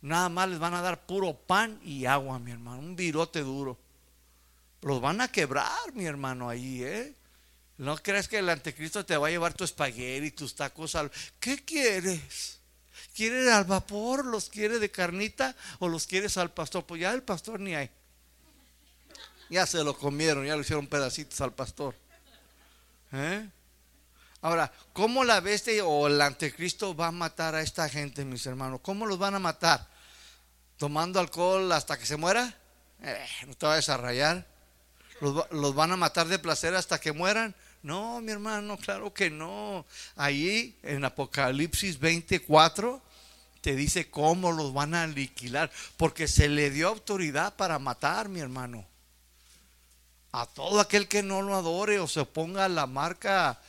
[0.01, 2.79] Nada más les van a dar puro pan y agua, mi hermano.
[2.79, 3.79] Un virote duro.
[4.83, 7.15] Los van a quebrar, mi hermano, ahí, ¿eh?
[7.77, 11.11] No crees que el anticristo te va a llevar tu espagueti tus tacos al...
[11.39, 12.59] ¿Qué quieres?
[13.15, 14.25] ¿Quieres al vapor?
[14.25, 16.85] ¿Los quieres de carnita o los quieres al pastor?
[16.85, 17.89] Pues ya el pastor ni hay.
[19.49, 21.95] Ya se lo comieron, ya lo hicieron pedacitos al pastor.
[23.11, 23.49] ¿Eh?
[24.41, 28.81] Ahora, ¿cómo la bestia o el anticristo va a matar a esta gente, mis hermanos?
[28.81, 29.87] ¿Cómo los van a matar?
[30.77, 32.53] ¿Tomando alcohol hasta que se muera?
[33.01, 34.52] Eh, no te vayas a rayar.
[35.19, 37.55] ¿Los, van a matar de placer hasta que mueran?
[37.81, 39.85] No, mi hermano, claro que no.
[40.15, 43.01] Ahí en Apocalipsis 24
[43.61, 48.39] te dice cómo los van a aniquilar, porque se le dio autoridad para matar, mi
[48.39, 48.85] hermano.
[50.31, 53.59] A todo aquel que no lo adore o se ponga la marca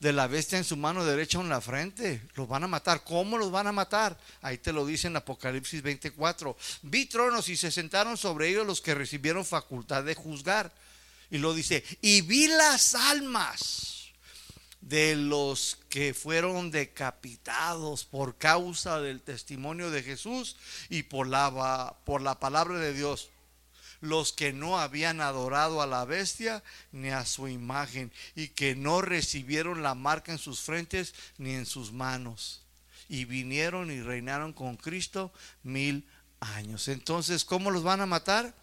[0.00, 2.22] de la bestia en su mano derecha o en la frente.
[2.34, 3.02] Los van a matar.
[3.04, 4.18] ¿Cómo los van a matar?
[4.42, 6.56] Ahí te lo dice en Apocalipsis 24.
[6.82, 10.72] Vi tronos y se sentaron sobre ellos los que recibieron facultad de juzgar.
[11.34, 14.12] Y lo dice, y vi las almas
[14.80, 20.54] de los que fueron decapitados por causa del testimonio de Jesús
[20.90, 23.30] y por la, por la palabra de Dios.
[24.00, 26.62] Los que no habían adorado a la bestia
[26.92, 31.66] ni a su imagen y que no recibieron la marca en sus frentes ni en
[31.66, 32.62] sus manos.
[33.08, 35.32] Y vinieron y reinaron con Cristo
[35.64, 36.06] mil
[36.38, 36.86] años.
[36.86, 38.54] Entonces, ¿cómo los van a matar?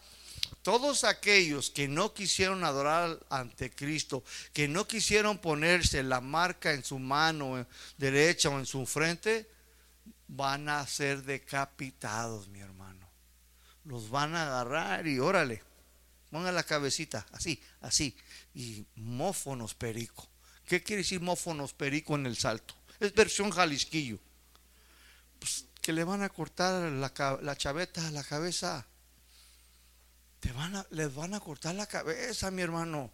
[0.62, 6.84] Todos aquellos que no quisieron adorar ante Cristo, que no quisieron ponerse la marca en
[6.84, 7.66] su mano
[7.98, 9.50] derecha o en su frente,
[10.28, 13.10] van a ser decapitados, mi hermano.
[13.86, 15.64] Los van a agarrar y órale,
[16.30, 18.16] pongan la cabecita, así, así,
[18.54, 20.28] y mófonos perico.
[20.68, 22.76] ¿Qué quiere decir mófonos perico en el salto?
[23.00, 24.20] Es versión jalisquillo.
[25.40, 28.86] Pues que le van a cortar la, la chaveta a la cabeza
[30.42, 33.12] te van a, les van a cortar la cabeza, mi hermano.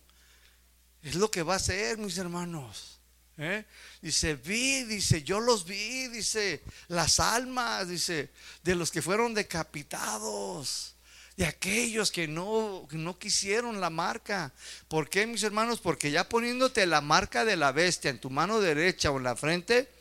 [1.03, 2.99] Es lo que va a hacer, mis hermanos.
[3.37, 3.65] ¿eh?
[4.01, 8.31] Dice, vi, dice, yo los vi, dice, las almas, dice,
[8.63, 10.95] de los que fueron decapitados,
[11.35, 14.53] de aquellos que no, no quisieron la marca.
[14.87, 15.81] ¿Por qué, mis hermanos?
[15.81, 19.35] Porque ya poniéndote la marca de la bestia en tu mano derecha o en la
[19.35, 19.91] frente,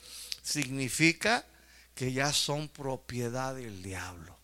[0.42, 1.44] significa
[1.96, 4.36] que ya son propiedad del diablo.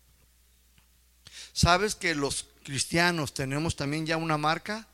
[1.53, 4.89] ¿Sabes que los cristianos tenemos también ya una marca?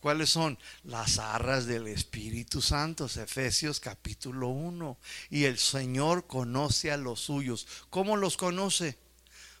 [0.00, 0.58] ¿Cuáles son?
[0.84, 4.98] Las arras del Espíritu Santo, Efesios capítulo 1.
[5.28, 7.66] Y el Señor conoce a los suyos.
[7.90, 8.96] ¿Cómo los conoce?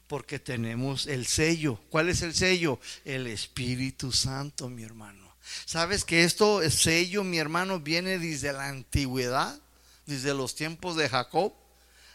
[0.06, 1.78] Porque tenemos el sello.
[1.90, 2.80] ¿Cuál es el sello?
[3.04, 5.30] El Espíritu Santo, mi hermano.
[5.66, 9.60] ¿Sabes que esto, el sello, mi hermano, viene desde la antigüedad?
[10.06, 11.52] Desde los tiempos de Jacob.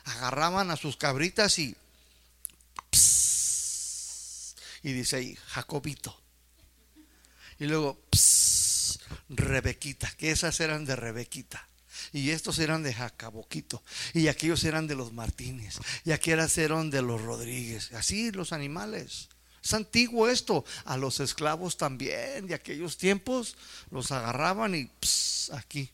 [0.04, 1.76] Agarraban a sus cabritas y
[4.86, 6.16] y dice ahí, Jacobito.
[7.58, 8.00] Y luego,
[9.30, 11.68] Rebequita, que esas eran de Rebequita.
[12.14, 13.82] Y estos eran de Jacaboquito.
[14.14, 15.80] Y aquellos eran de los Martínez.
[16.04, 17.94] Y aquellos eran de los Rodríguez.
[17.94, 19.30] Así los animales.
[19.64, 20.64] Es antiguo esto.
[20.84, 23.58] A los esclavos también de aquellos tiempos
[23.90, 24.92] los agarraban y
[25.52, 25.90] aquí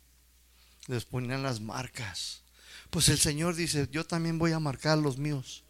[0.87, 2.41] les ponían las marcas.
[2.89, 5.63] Pues el Señor dice, yo también voy a marcar los míos,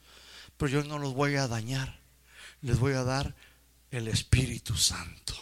[0.57, 2.00] pero yo no los voy a dañar.
[2.61, 3.35] Les voy a dar
[3.89, 5.33] el Espíritu Santo.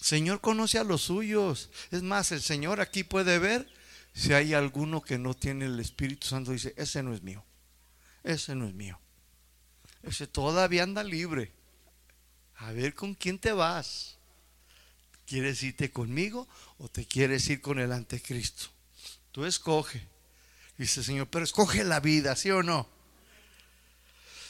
[0.00, 1.70] Señor conoce a los suyos.
[1.90, 3.70] Es más, el Señor aquí puede ver
[4.14, 6.52] si hay alguno que no tiene el Espíritu Santo.
[6.52, 7.44] Dice, ese no es mío.
[8.24, 8.98] Ese no es mío.
[10.02, 11.52] Ese todavía anda libre.
[12.56, 14.16] A ver con quién te vas.
[15.26, 16.48] ¿Quieres irte conmigo
[16.78, 18.68] o te quieres ir con el anticristo?
[19.30, 20.06] Tú escoge.
[20.78, 22.88] Dice Señor, pero escoge la vida, ¿sí o no?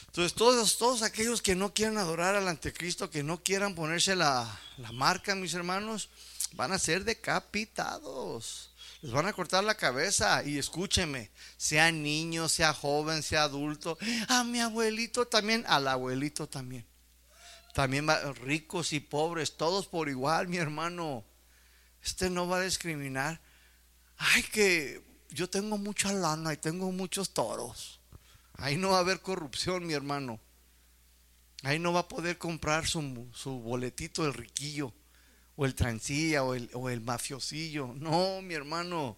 [0.09, 4.59] Entonces, todos, todos aquellos que no quieran adorar al anticristo, que no quieran ponerse la,
[4.77, 6.09] la marca, mis hermanos,
[6.53, 8.71] van a ser decapitados.
[9.03, 14.43] Les van a cortar la cabeza y escúcheme, sea niño, sea joven, sea adulto, a
[14.43, 16.87] mi abuelito también, al abuelito también.
[17.75, 18.07] También
[18.41, 21.23] ricos y pobres, todos por igual, mi hermano.
[22.03, 23.39] Este no va a discriminar.
[24.17, 27.98] Ay, que yo tengo mucha lana y tengo muchos toros.
[28.61, 30.39] Ahí no va a haber corrupción, mi hermano.
[31.63, 34.93] Ahí no va a poder comprar su, su boletito el riquillo,
[35.55, 37.93] o el transilla, o el, o el mafiosillo.
[37.95, 39.17] No, mi hermano.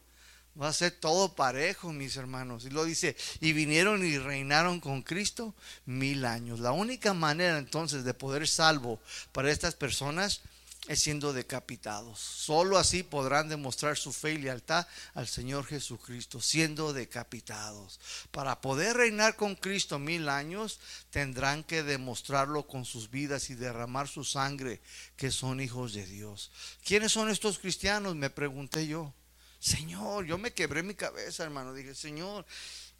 [0.59, 2.65] Va a ser todo parejo, mis hermanos.
[2.65, 6.59] Y lo dice, y vinieron y reinaron con Cristo mil años.
[6.59, 8.99] La única manera entonces de poder salvo
[9.31, 10.41] para estas personas
[10.87, 12.19] es siendo decapitados.
[12.19, 17.99] Solo así podrán demostrar su fe y lealtad al Señor Jesucristo, siendo decapitados.
[18.31, 20.79] Para poder reinar con Cristo mil años,
[21.11, 24.81] tendrán que demostrarlo con sus vidas y derramar su sangre,
[25.17, 26.51] que son hijos de Dios.
[26.83, 28.15] ¿Quiénes son estos cristianos?
[28.15, 29.13] Me pregunté yo.
[29.59, 31.75] Señor, yo me quebré mi cabeza, hermano.
[31.75, 32.43] Dije, Señor,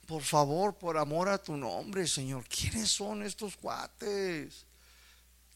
[0.05, 4.67] por favor, por amor a tu nombre, Señor, ¿quiénes son estos cuates?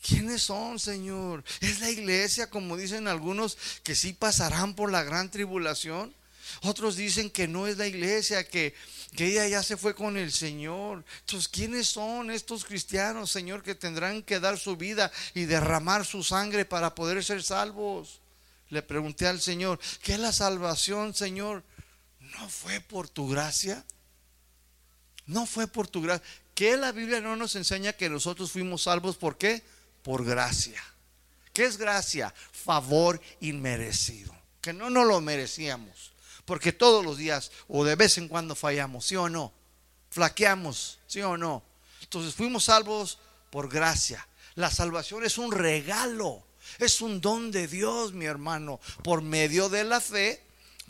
[0.06, 1.44] ¿Quiénes son, Señor?
[1.62, 6.14] ¿Es la iglesia, como dicen algunos, que sí pasarán por la gran tribulación?
[6.62, 8.76] Otros dicen que no es la iglesia, que,
[9.16, 11.04] que ella ya se fue con el Señor.
[11.22, 16.24] Entonces, ¿quiénes son estos cristianos, Señor, que tendrán que dar su vida y derramar su
[16.24, 18.22] sangre para poder ser salvos?
[18.70, 21.64] Le pregunté al Señor, ¿qué es la salvación, Señor?
[22.20, 23.84] ¿No fue por tu gracia?
[25.26, 26.28] No fue por tu gracia.
[26.54, 29.18] ¿Qué la Biblia no nos enseña que nosotros fuimos salvos?
[29.18, 29.64] ¿Por qué?
[30.06, 30.80] Por gracia.
[31.52, 32.32] ¿Qué es gracia?
[32.52, 34.36] Favor inmerecido.
[34.62, 36.14] Que no nos lo merecíamos.
[36.46, 39.52] Porque todos los días o de vez en cuando fallamos, ¿sí o no?
[40.12, 41.64] Flaqueamos, ¿sí o no?
[42.02, 43.18] Entonces fuimos salvos
[43.50, 44.28] por gracia.
[44.54, 46.46] La salvación es un regalo.
[46.78, 50.44] Es un don de Dios, mi hermano, por medio de la fe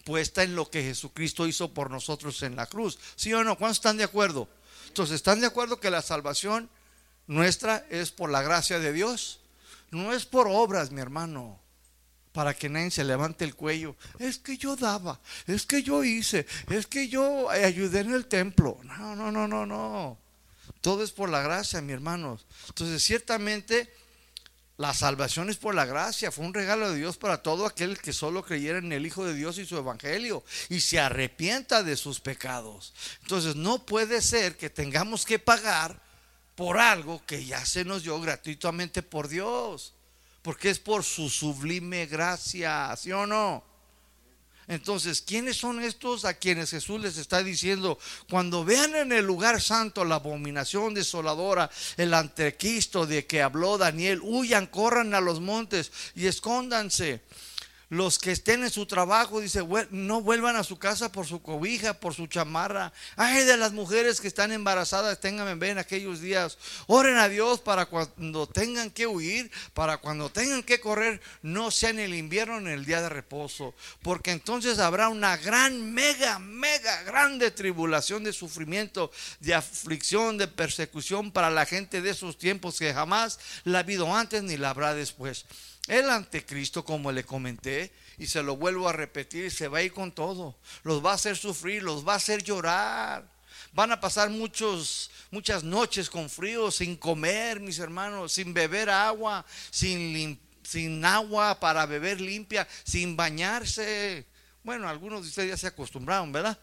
[0.04, 3.00] puesta en lo que Jesucristo hizo por nosotros en la cruz.
[3.16, 3.58] ¿Sí o no?
[3.58, 4.50] ¿Cuántos están de acuerdo?
[4.90, 6.70] Entonces, ¿están de acuerdo que la salvación
[7.28, 9.40] nuestra es por la gracia de Dios?
[9.92, 11.60] No es por obras, mi hermano,
[12.32, 13.96] para que nadie se levante el cuello.
[14.20, 18.78] Es que yo daba, es que yo hice, es que yo ayudé en el templo.
[18.84, 20.18] No, no, no, no, no.
[20.82, 22.46] Todo es por la gracia, mi hermanos.
[22.68, 23.92] Entonces, ciertamente
[24.78, 28.12] la salvación es por la gracia, fue un regalo de Dios para todo aquel que
[28.12, 32.20] solo creyera en el Hijo de Dios y su Evangelio y se arrepienta de sus
[32.20, 32.94] pecados.
[33.22, 36.05] Entonces no puede ser que tengamos que pagar
[36.56, 39.94] por algo que ya se nos dio gratuitamente por Dios,
[40.42, 43.64] porque es por su sublime gracia, ¿sí o no?
[44.68, 48.00] Entonces, ¿quiénes son estos a quienes Jesús les está diciendo?
[48.30, 54.22] Cuando vean en el lugar santo la abominación desoladora, el antequisto de que habló Daniel,
[54.24, 57.22] huyan, corran a los montes y escóndanse
[57.90, 61.94] los que estén en su trabajo, dice, no vuelvan a su casa por su cobija,
[61.94, 62.94] por su chamarra.
[63.16, 66.58] Ay de las mujeres que están embarazadas, tengan en aquellos días.
[66.88, 71.90] Oren a Dios para cuando tengan que huir, para cuando tengan que correr, no sea
[71.90, 73.76] en el invierno en el día de reposo.
[74.02, 81.32] Porque entonces habrá una gran, mega, mega, grande tribulación de sufrimiento, de aflicción, de persecución
[81.32, 84.94] para la gente de esos tiempos que jamás la ha habido antes ni la habrá
[84.94, 85.46] después.
[85.88, 89.94] El anticristo, como le comenté, y se lo vuelvo a repetir, se va a ir
[89.94, 90.56] con todo.
[90.84, 93.30] Los va a hacer sufrir, los va a hacer llorar.
[93.74, 99.46] Van a pasar muchos, muchas noches con frío, sin comer, mis hermanos, sin beber agua,
[99.70, 104.26] sin, sin agua para beber limpia, sin bañarse.
[104.64, 106.58] Bueno, algunos de ustedes ya se acostumbraron, ¿verdad?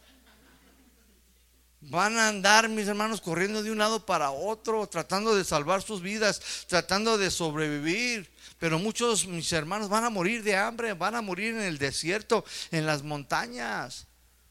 [1.92, 6.00] Van a andar, mis hermanos, corriendo de un lado para otro, tratando de salvar sus
[6.00, 8.32] vidas, tratando de sobrevivir.
[8.58, 12.46] Pero muchos, mis hermanos, van a morir de hambre, van a morir en el desierto,
[12.70, 14.06] en las montañas.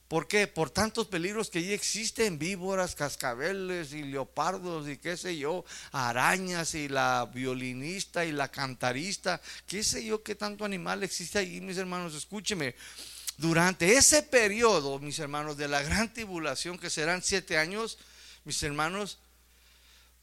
[0.08, 0.46] ¿Por qué?
[0.46, 6.76] Por tantos peligros que ya existen, víboras, cascabeles y leopardos y qué sé yo, arañas
[6.76, 11.78] y la violinista y la cantarista, qué sé yo, qué tanto animal existe ahí, mis
[11.78, 12.76] hermanos, escúcheme.
[13.38, 17.98] Durante ese periodo, mis hermanos, de la gran tribulación, que serán siete años,
[18.44, 19.20] mis hermanos,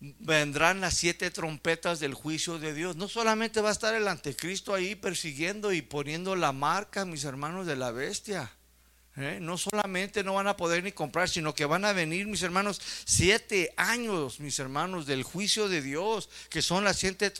[0.00, 2.96] vendrán las siete trompetas del juicio de Dios.
[2.96, 7.66] No solamente va a estar el anticristo ahí persiguiendo y poniendo la marca, mis hermanos,
[7.66, 8.52] de la bestia.
[9.16, 9.38] ¿eh?
[9.40, 12.80] No solamente no van a poder ni comprar, sino que van a venir, mis hermanos,
[13.04, 17.32] siete años, mis hermanos, del juicio de Dios, que son las siete,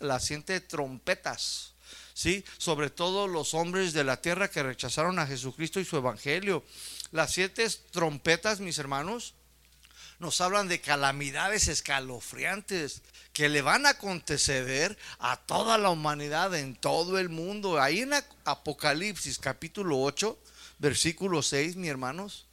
[0.00, 1.73] las siete trompetas.
[2.14, 2.44] ¿Sí?
[2.58, 6.64] Sobre todo los hombres de la tierra que rechazaron a Jesucristo y su evangelio.
[7.10, 9.34] Las siete trompetas, mis hermanos,
[10.20, 13.02] nos hablan de calamidades escalofriantes
[13.32, 17.80] que le van a acontecer a toda la humanidad en todo el mundo.
[17.80, 18.12] Ahí en
[18.44, 20.38] Apocalipsis capítulo 8,
[20.78, 22.46] versículo 6, mi hermanos.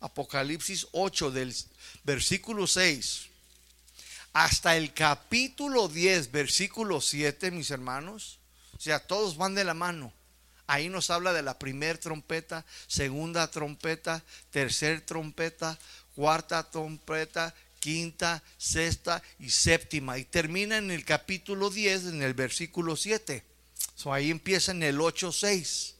[0.00, 1.52] Apocalipsis 8 del
[2.04, 3.28] versículo 6
[4.32, 8.37] hasta el capítulo 10, versículo 7, mis hermanos.
[8.78, 10.12] O sea, todos van de la mano.
[10.68, 15.78] Ahí nos habla de la primera trompeta, segunda trompeta, tercera trompeta,
[16.14, 20.18] cuarta trompeta, quinta, sexta y séptima.
[20.18, 23.42] Y termina en el capítulo 10, en el versículo 7.
[23.96, 25.94] So, ahí empieza en el 8, 6.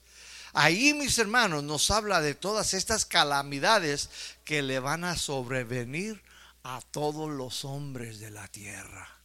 [0.52, 4.10] Ahí, mis hermanos, nos habla de todas estas calamidades
[4.44, 6.22] que le van a sobrevenir
[6.62, 9.17] a todos los hombres de la tierra.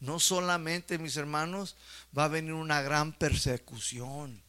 [0.00, 1.76] No solamente, mis hermanos,
[2.16, 4.42] va a venir una gran persecución.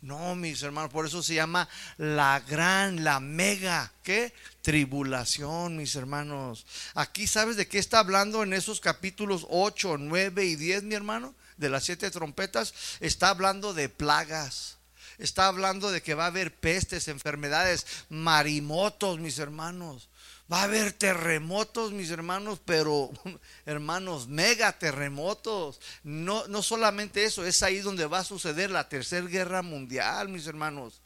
[0.00, 4.32] No, mis hermanos, por eso se llama la gran, la mega, ¿qué?
[4.62, 6.66] Tribulación, mis hermanos.
[6.94, 11.34] Aquí sabes de qué está hablando en esos capítulos 8, 9 y 10, mi hermano,
[11.56, 12.74] de las siete trompetas.
[13.00, 14.78] Está hablando de plagas
[15.18, 20.08] está hablando de que va a haber pestes, enfermedades, marimotos, mis hermanos.
[20.50, 23.10] Va a haber terremotos, mis hermanos, pero
[23.66, 25.78] hermanos, mega terremotos.
[26.02, 30.46] No, no solamente eso, es ahí donde va a suceder la tercera guerra mundial, mis
[30.46, 31.00] hermanos.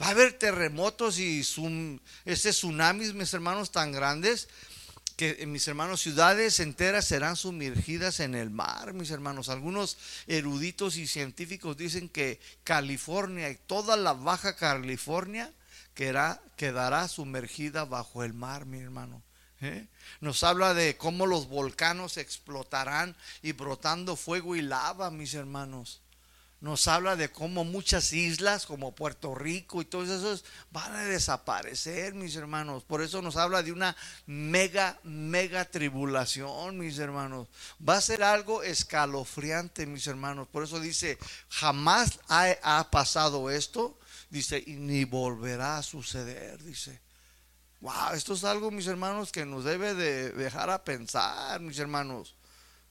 [0.00, 1.40] Va a haber terremotos y
[2.24, 4.48] ese tsunamis, mis hermanos, tan grandes
[5.16, 9.48] que mis hermanos, ciudades enteras serán sumergidas en el mar, mis hermanos.
[9.48, 15.52] Algunos eruditos y científicos dicen que California y toda la Baja California
[15.94, 19.22] quedará, sumergida bajo el mar, mi hermano.
[19.60, 19.88] ¿eh?
[20.20, 26.02] Nos habla de cómo los volcanos explotarán y brotando fuego y lava, mis hermanos
[26.62, 32.14] nos habla de cómo muchas islas como Puerto Rico y todos esos van a desaparecer,
[32.14, 32.84] mis hermanos.
[32.84, 37.48] Por eso nos habla de una mega, mega tribulación, mis hermanos.
[37.86, 40.46] Va a ser algo escalofriante, mis hermanos.
[40.46, 41.18] Por eso dice,
[41.48, 43.98] jamás ha, pasado esto,
[44.32, 47.00] dice, y ni volverá a suceder, dice.
[47.82, 52.34] Wow, esto es algo, mis hermanos, que nos debe de dejar a pensar, mis hermanos.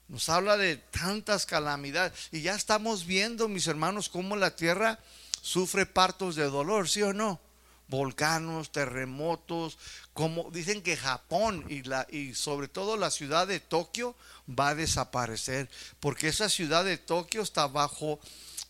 [0.06, 2.12] Nos habla de tantas calamidades.
[2.30, 5.00] Y ya estamos viendo, mis hermanos, cómo la tierra
[5.40, 7.40] sufre partos de dolor, ¿sí o no?
[7.88, 9.78] Volcanos, terremotos,
[10.12, 14.14] como dicen que Japón y, la, y sobre todo la ciudad de Tokio
[14.48, 15.68] va a desaparecer,
[15.98, 18.20] porque esa ciudad de Tokio está bajo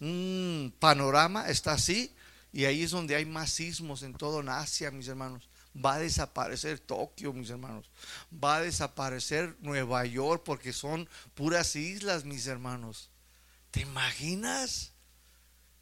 [0.01, 2.13] un panorama, está así,
[2.53, 5.49] y ahí es donde hay más sismos en todo Asia, mis hermanos.
[5.75, 7.91] Va a desaparecer Tokio, mis hermanos.
[8.33, 13.09] Va a desaparecer Nueva York porque son puras islas, mis hermanos.
[13.71, 14.93] ¿Te imaginas?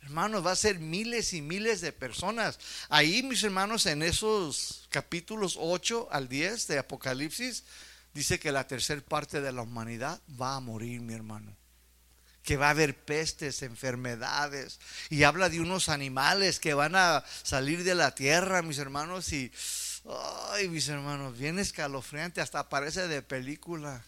[0.02, 2.60] Hermanos, va a ser miles y miles de personas.
[2.88, 7.64] Ahí, mis hermanos, en esos capítulos 8 al 10 de Apocalipsis,
[8.14, 11.59] dice que la tercera parte de la humanidad va a morir, mi hermano
[12.50, 17.84] que va a haber pestes, enfermedades, y habla de unos animales que van a salir
[17.84, 19.52] de la tierra, mis hermanos, y,
[20.50, 24.02] ay, mis hermanos, bien escalofriante, hasta parece de película.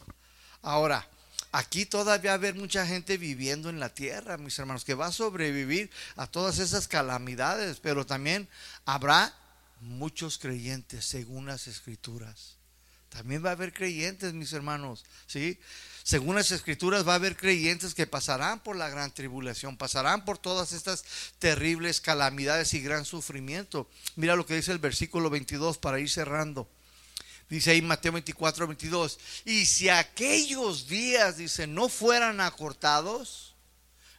[0.61, 1.09] Ahora,
[1.53, 5.07] aquí todavía va a haber mucha gente viviendo en la tierra, mis hermanos, que va
[5.07, 8.49] a sobrevivir a todas esas calamidades, pero también
[8.85, 9.33] habrá
[9.79, 12.57] muchos creyentes según las escrituras.
[13.09, 15.61] También va a haber creyentes, mis hermanos, ¿sí?
[16.03, 20.39] Según las escrituras va a haber creyentes que pasarán por la gran tribulación, pasarán por
[20.39, 21.05] todas estas
[21.39, 23.89] terribles calamidades y gran sufrimiento.
[24.17, 26.69] Mira lo que dice el versículo 22 para ir cerrando.
[27.49, 29.19] Dice ahí Mateo 24, 22.
[29.45, 33.52] Y si aquellos días, dice, no fueran acortados,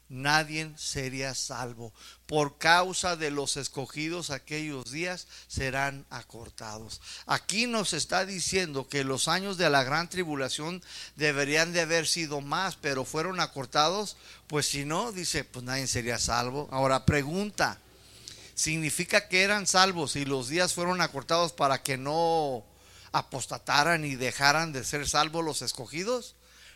[0.10, 1.94] nadie sería salvo.
[2.26, 7.02] Por causa de los escogidos aquellos días serán acortados.
[7.26, 10.82] Aquí nos está diciendo que los años de la gran tribulación
[11.16, 14.18] deberían de haber sido más, pero fueron acortados.
[14.48, 16.68] Pues si no, dice, pues nadie sería salvo.
[16.72, 17.80] Ahora pregunta,
[18.56, 22.66] ¿significa que eran salvos y los días fueron acortados para que no
[23.12, 26.36] apostataran y dejaran de ser salvos los escogidos?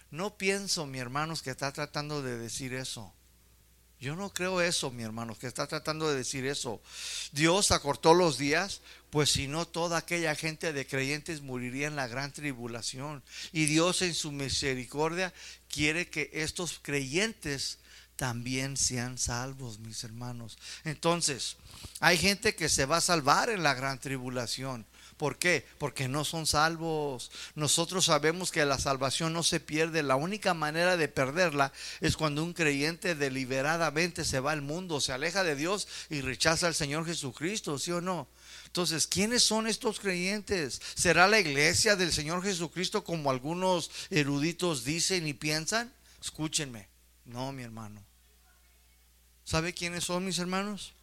[0.09, 3.13] No pienso, mi hermanos, que está tratando de decir eso.
[3.99, 6.82] Yo no creo eso, mi hermano, que está tratando de decir eso.
[7.32, 12.07] Dios acortó los días, pues si no, toda aquella gente de creyentes moriría en la
[12.07, 13.24] gran tribulación.
[13.52, 15.34] Y Dios en su misericordia
[15.68, 17.80] quiere que estos creyentes
[18.18, 20.57] también sean salvos, mis hermanos.
[20.84, 21.56] Entonces,
[21.99, 24.86] hay gente que se va a salvar en la gran tribulación.
[25.18, 25.65] ¿Por qué?
[25.80, 27.31] Porque no son salvos.
[27.56, 30.03] Nosotros sabemos que la salvación no se pierde.
[30.03, 35.14] La única manera de perderla es cuando un creyente deliberadamente se va al mundo, se
[35.14, 38.27] aleja de Dios y rechaza al Señor Jesucristo, ¿sí o no?
[38.68, 40.80] Entonces, ¿quiénes son estos creyentes?
[40.94, 45.91] ¿Será la iglesia del Señor Jesucristo como algunos eruditos dicen y piensan?
[46.22, 46.88] Escúchenme.
[47.26, 48.03] No, mi hermano.
[49.44, 50.94] ¿Sabe quiénes son mis hermanos?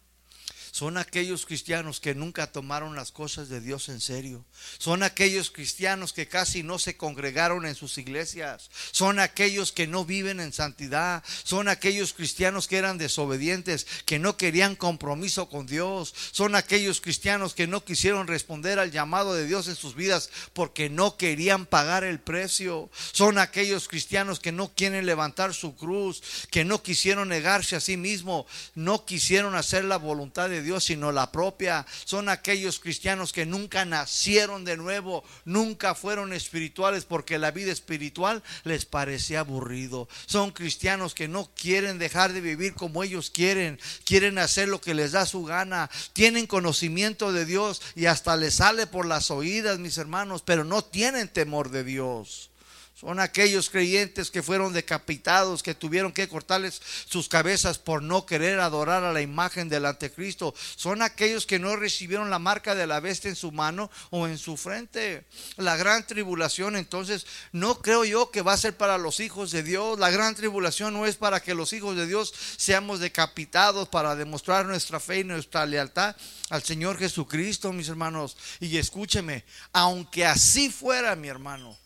[0.75, 4.43] Son aquellos cristianos que nunca tomaron las cosas de Dios en serio.
[4.77, 8.69] Son aquellos cristianos que casi no se congregaron en sus iglesias.
[8.91, 11.23] Son aquellos que no viven en santidad.
[11.45, 16.13] Son aquellos cristianos que eran desobedientes, que no querían compromiso con Dios.
[16.33, 20.89] Son aquellos cristianos que no quisieron responder al llamado de Dios en sus vidas porque
[20.89, 22.89] no querían pagar el precio.
[23.13, 26.21] Son aquellos cristianos que no quieren levantar su cruz,
[26.51, 31.11] que no quisieron negarse a sí mismo, no quisieron hacer la voluntad de Dios, sino
[31.11, 31.85] la propia.
[32.05, 38.43] Son aquellos cristianos que nunca nacieron de nuevo, nunca fueron espirituales porque la vida espiritual
[38.63, 40.07] les parecía aburrido.
[40.25, 44.93] Son cristianos que no quieren dejar de vivir como ellos quieren, quieren hacer lo que
[44.93, 49.79] les da su gana, tienen conocimiento de Dios y hasta les sale por las oídas,
[49.79, 52.49] mis hermanos, pero no tienen temor de Dios.
[52.95, 58.61] Son aquellos creyentes que fueron decapitados, que tuvieron que cortarles sus cabezas por no querer
[58.61, 60.55] adorar a la imagen del anticristo.
[60.77, 64.37] Son aquellos que no recibieron la marca de la bestia en su mano o en
[64.37, 65.25] su frente.
[65.57, 69.61] La gran tribulación entonces no creo yo que va a ser para los hijos de
[69.61, 69.99] Dios.
[69.99, 74.65] La gran tribulación no es para que los hijos de Dios seamos decapitados para demostrar
[74.65, 76.15] nuestra fe y nuestra lealtad
[76.49, 78.37] al Señor Jesucristo, mis hermanos.
[78.61, 79.43] Y escúcheme,
[79.73, 81.77] aunque así fuera, mi hermano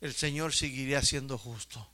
[0.00, 1.89] el Señor seguiría siendo justo.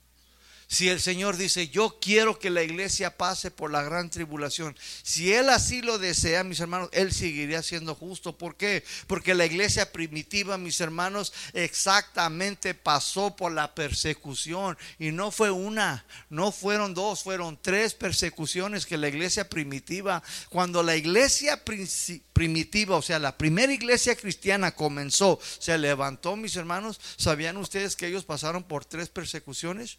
[0.68, 5.32] Si el Señor dice, yo quiero que la iglesia pase por la gran tribulación, si
[5.32, 8.36] Él así lo desea, mis hermanos, Él seguiría siendo justo.
[8.36, 8.82] ¿Por qué?
[9.06, 14.76] Porque la iglesia primitiva, mis hermanos, exactamente pasó por la persecución.
[14.98, 20.20] Y no fue una, no fueron dos, fueron tres persecuciones que la iglesia primitiva,
[20.50, 21.62] cuando la iglesia
[22.32, 28.08] primitiva, o sea, la primera iglesia cristiana comenzó, se levantó, mis hermanos, ¿sabían ustedes que
[28.08, 29.98] ellos pasaron por tres persecuciones?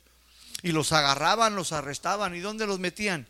[0.63, 2.35] Y los agarraban, los arrestaban.
[2.35, 3.27] ¿Y dónde los metían?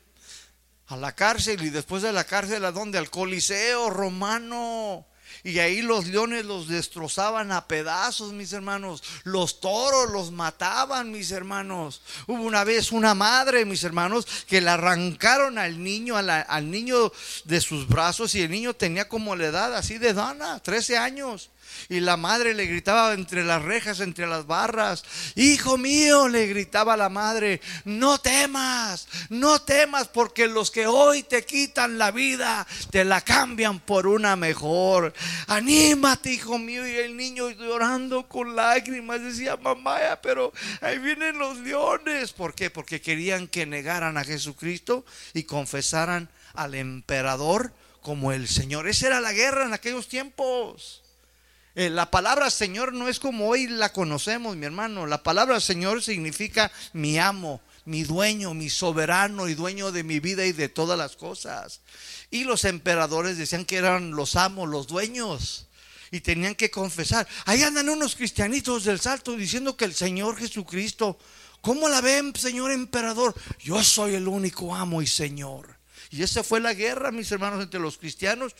[0.87, 2.97] A la cárcel y después de la cárcel a dónde?
[2.97, 5.05] Al Coliseo romano.
[5.43, 9.03] Y ahí los leones los destrozaban a pedazos, mis hermanos.
[9.23, 12.01] Los toros los mataban, mis hermanos.
[12.27, 17.11] Hubo una vez una madre, mis hermanos, que le arrancaron al niño, al niño
[17.43, 21.49] de sus brazos y el niño tenía como la edad así de Dana, 13 años.
[21.89, 25.03] Y la madre le gritaba entre las rejas, entre las barras,
[25.35, 31.45] hijo mío, le gritaba la madre, no temas, no temas, porque los que hoy te
[31.45, 35.13] quitan la vida, te la cambian por una mejor.
[35.47, 36.87] Anímate, hijo mío.
[36.87, 42.33] Y el niño llorando con lágrimas decía, mamá, pero ahí vienen los leones.
[42.33, 42.69] ¿Por qué?
[42.69, 48.87] Porque querían que negaran a Jesucristo y confesaran al emperador como el Señor.
[48.87, 51.03] Esa era la guerra en aquellos tiempos.
[51.77, 55.05] Eh, la palabra Señor no es como hoy la conocemos, mi hermano.
[55.05, 60.43] La palabra Señor significa mi amo, mi dueño, mi soberano y dueño de mi vida
[60.47, 61.81] y de todas las cosas.
[62.31, 65.67] Y los emperadores decían que eran los amos, los dueños.
[66.09, 67.27] Y tenían que confesar.
[67.45, 71.19] Ahí andan unos cristianitos del salto diciendo que el Señor Jesucristo,
[71.61, 73.35] ¿cómo la ven, Señor emperador?
[73.59, 75.77] Yo soy el único amo y Señor.
[76.09, 78.55] Y esa fue la guerra, mis hermanos, entre los cristianos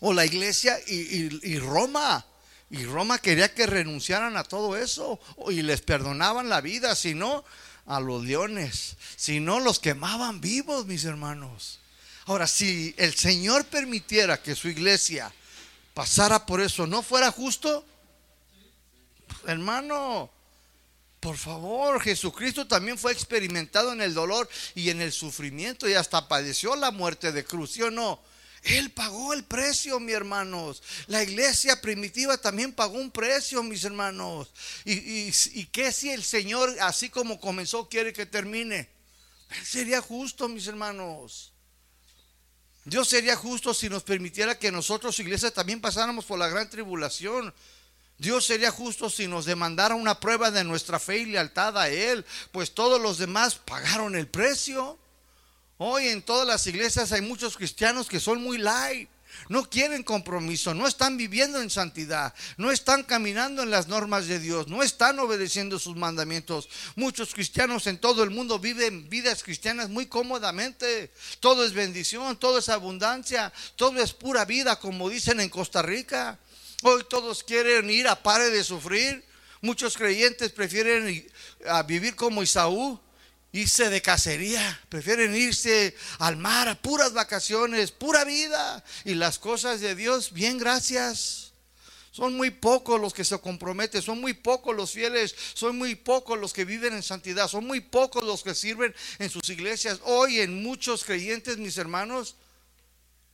[0.00, 2.24] o la iglesia y, Roma.
[2.70, 7.44] Y Roma quería que renunciaran a todo eso y les perdonaban la vida, si no,
[7.86, 11.80] a los leones, si no, los quemaban vivos, mis hermanos.
[12.26, 15.32] Ahora, si el Señor permitiera que su iglesia
[15.94, 17.84] pasara por eso, ¿no fuera justo?
[19.46, 20.30] Hermano,
[21.20, 26.28] Por favor, Jesucristo también fue experimentado en el dolor y en el sufrimiento y hasta
[26.28, 28.20] padeció la muerte de cruz, ¿sí o no?
[28.62, 30.82] Él pagó el precio, mis hermanos.
[31.06, 34.52] La iglesia primitiva también pagó un precio, mis hermanos.
[34.84, 38.90] ¿Y, y, qué si el Señor, así como comenzó, quiere que termine?
[39.64, 41.52] Sería justo, mis hermanos.
[42.84, 47.54] Dios sería justo si nos permitiera que nosotros, iglesia, también pasáramos por la gran tribulación.
[48.18, 52.26] Dios sería justo si nos demandara una prueba de nuestra fe y lealtad a Él,
[52.52, 54.98] pues todos los demás pagaron el precio.
[55.82, 59.08] Hoy en todas las iglesias hay muchos cristianos que son muy light.
[59.48, 64.38] No quieren compromiso, no están viviendo en santidad, no están caminando en las normas de
[64.38, 66.68] Dios, no están obedeciendo sus mandamientos.
[66.96, 71.14] Muchos cristianos en todo el mundo viven vidas cristianas muy cómodamente.
[71.38, 76.38] Todo es bendición, todo es abundancia, todo es pura vida, como dicen en Costa Rica.
[76.82, 79.24] Hoy todos quieren ir a pare de sufrir.
[79.62, 81.26] Muchos creyentes prefieren
[81.86, 83.00] vivir como Isaú
[83.52, 88.84] irse de cacería, prefieren irse al mar a puras vacaciones, pura vida.
[89.04, 91.52] Y las cosas de Dios, bien, gracias.
[92.12, 96.38] Son muy pocos los que se comprometen, son muy pocos los fieles, son muy pocos
[96.38, 100.00] los que viven en santidad, son muy pocos los que sirven en sus iglesias.
[100.02, 102.34] Hoy en muchos creyentes, mis hermanos,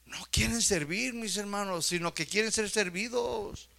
[0.04, 3.70] no quieren servir, mis hermanos, sino que quieren ser servidos.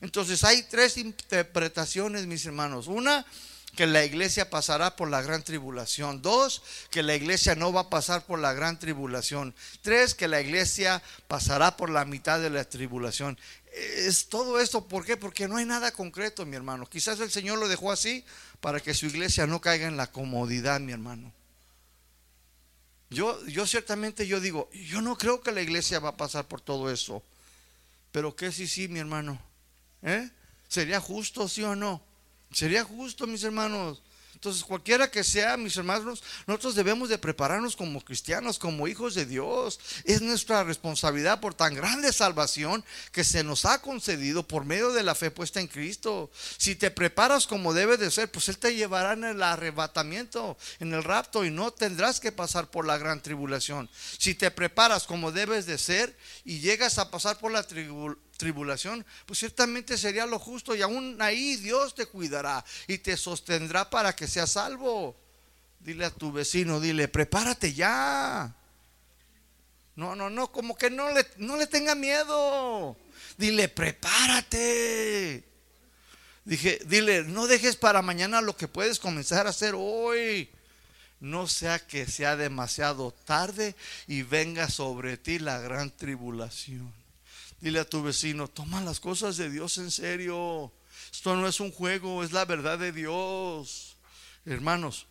[0.00, 2.86] Entonces hay tres interpretaciones, mis hermanos.
[2.86, 3.26] Una,
[3.76, 6.22] que la iglesia pasará por la gran tribulación.
[6.22, 9.54] Dos, que la iglesia no va a pasar por la gran tribulación.
[9.82, 13.38] Tres, que la iglesia pasará por la mitad de la tribulación.
[13.72, 15.16] Es todo esto, ¿por qué?
[15.16, 16.86] Porque no hay nada concreto, mi hermano.
[16.86, 18.24] Quizás el Señor lo dejó así
[18.60, 21.30] para que su iglesia no caiga en la comodidad, mi hermano.
[23.10, 26.60] Yo, yo ciertamente yo digo, yo no creo que la iglesia va a pasar por
[26.60, 27.22] todo eso.
[28.10, 29.38] Pero que sí, sí, mi hermano.
[30.02, 30.30] ¿Eh?
[30.66, 32.02] ¿Sería justo, sí o no?
[32.52, 34.02] Sería justo, mis hermanos.
[34.36, 39.24] Entonces, cualquiera que sea, mis hermanos, nosotros debemos de prepararnos como cristianos, como hijos de
[39.24, 39.80] Dios.
[40.04, 45.02] Es nuestra responsabilidad por tan grande salvación que se nos ha concedido por medio de
[45.02, 46.30] la fe puesta en Cristo.
[46.58, 50.92] Si te preparas como debe de ser, pues Él te llevará en el arrebatamiento, en
[50.92, 53.88] el rapto, y no tendrás que pasar por la gran tribulación.
[54.18, 56.14] Si te preparas como debes de ser
[56.44, 61.16] y llegas a pasar por la tribulación, tribulación, pues ciertamente sería lo justo y aún
[61.20, 65.16] ahí Dios te cuidará y te sostendrá para que seas salvo.
[65.80, 68.54] Dile a tu vecino, dile, prepárate ya.
[69.94, 72.96] No, no, no, como que no le, no le tenga miedo.
[73.38, 75.44] Dile, prepárate.
[76.44, 80.48] Dije, dile, no dejes para mañana lo que puedes comenzar a hacer hoy.
[81.18, 83.74] No sea que sea demasiado tarde
[84.06, 86.92] y venga sobre ti la gran tribulación.
[87.66, 90.72] Dile a tu vecino, toma las cosas de Dios en serio.
[91.12, 93.96] Esto no es un juego, es la verdad de Dios.
[94.44, 95.08] Hermanos,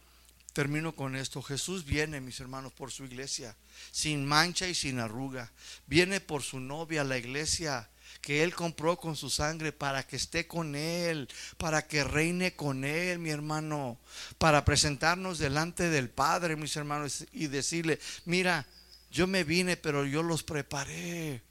[0.54, 1.42] termino con esto.
[1.42, 3.58] Jesús viene, mis hermanos, por su iglesia,
[3.92, 5.52] sin mancha y sin arruga.
[5.86, 7.90] Viene por su novia, la iglesia
[8.22, 11.28] que Él compró con su sangre para que esté con Él,
[11.58, 14.00] para que reine con Él, mi hermano,
[14.38, 18.66] para presentarnos delante del Padre, mis hermanos, y decirle, mira,
[19.12, 21.44] yo me vine, pero yo los preparé.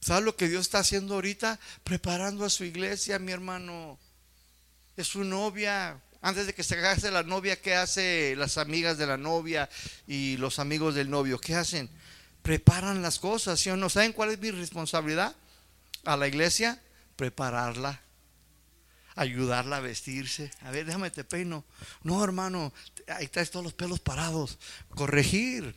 [0.00, 1.58] ¿Sabes lo que Dios está haciendo ahorita?
[1.84, 3.98] Preparando a su iglesia, mi hermano.
[4.96, 6.00] Es su novia.
[6.22, 9.68] Antes de que se case la novia, ¿qué hace las amigas de la novia
[10.06, 11.38] y los amigos del novio?
[11.38, 11.88] ¿Qué hacen?
[12.42, 13.90] Preparan las cosas, ¿sí o no?
[13.90, 15.34] ¿Saben cuál es mi responsabilidad?
[16.04, 16.80] A la iglesia,
[17.16, 18.00] prepararla,
[19.14, 20.50] ayudarla a vestirse.
[20.62, 21.64] A ver, déjame te peino.
[22.02, 22.72] No, hermano,
[23.08, 24.58] ahí traes todos los pelos parados.
[24.90, 25.74] Corregir,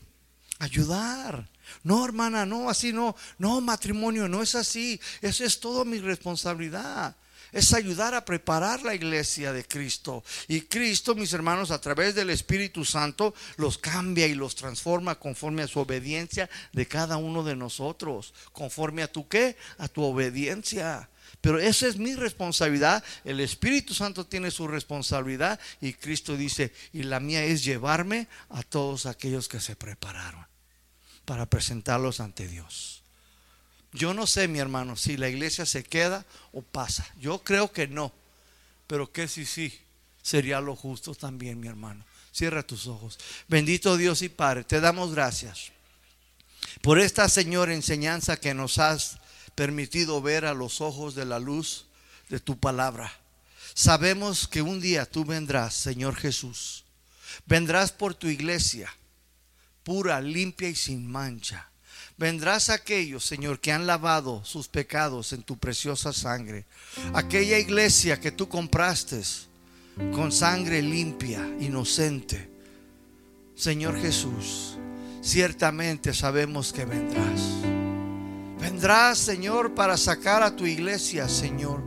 [0.59, 1.49] ayudar.
[1.83, 3.15] No, hermana, no, así no.
[3.37, 4.99] No, matrimonio, no es así.
[5.21, 7.15] Eso es todo mi responsabilidad.
[7.51, 10.23] Es ayudar a preparar la iglesia de Cristo.
[10.47, 15.63] Y Cristo, mis hermanos, a través del Espíritu Santo, los cambia y los transforma conforme
[15.63, 18.33] a su obediencia de cada uno de nosotros.
[18.51, 19.57] Conforme a tu qué?
[19.79, 21.09] A tu obediencia.
[21.41, 23.03] Pero esa es mi responsabilidad.
[23.23, 25.59] El Espíritu Santo tiene su responsabilidad.
[25.81, 30.48] Y Cristo dice, y la mía es llevarme a todos aquellos que se prepararon
[31.29, 33.03] para presentarlos ante Dios.
[33.93, 37.07] Yo no sé, mi hermano, si la iglesia se queda o pasa.
[37.21, 38.11] Yo creo que no.
[38.87, 39.79] Pero que si sí,
[40.23, 42.03] sería lo justo también, mi hermano.
[42.33, 43.19] Cierra tus ojos.
[43.47, 45.71] Bendito Dios y Padre, te damos gracias
[46.81, 49.19] por esta, Señor, enseñanza que nos has
[49.53, 51.85] permitido ver a los ojos de la luz
[52.29, 53.13] de tu palabra.
[53.75, 56.85] Sabemos que un día tú vendrás, Señor Jesús.
[57.45, 58.91] Vendrás por tu iglesia
[59.83, 61.69] pura, limpia y sin mancha.
[62.19, 66.65] Vendrás aquellos, Señor, que han lavado sus pecados en tu preciosa sangre.
[67.13, 69.21] Aquella iglesia que tú compraste
[70.13, 72.49] con sangre limpia, inocente.
[73.55, 74.77] Señor Jesús,
[75.21, 77.41] ciertamente sabemos que vendrás.
[78.59, 81.81] Vendrás, Señor, para sacar a tu iglesia, Señor,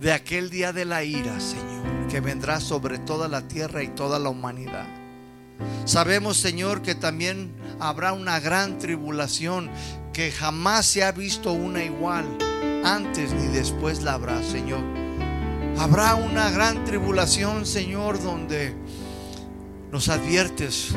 [0.00, 4.20] de aquel día de la ira, Señor, que vendrá sobre toda la tierra y toda
[4.20, 5.01] la humanidad.
[5.84, 9.70] Sabemos, Señor, que también habrá una gran tribulación
[10.12, 12.26] que jamás se ha visto una igual.
[12.84, 14.82] Antes ni después la habrá, Señor.
[15.78, 18.74] Habrá una gran tribulación, Señor, donde
[19.90, 20.90] nos adviertes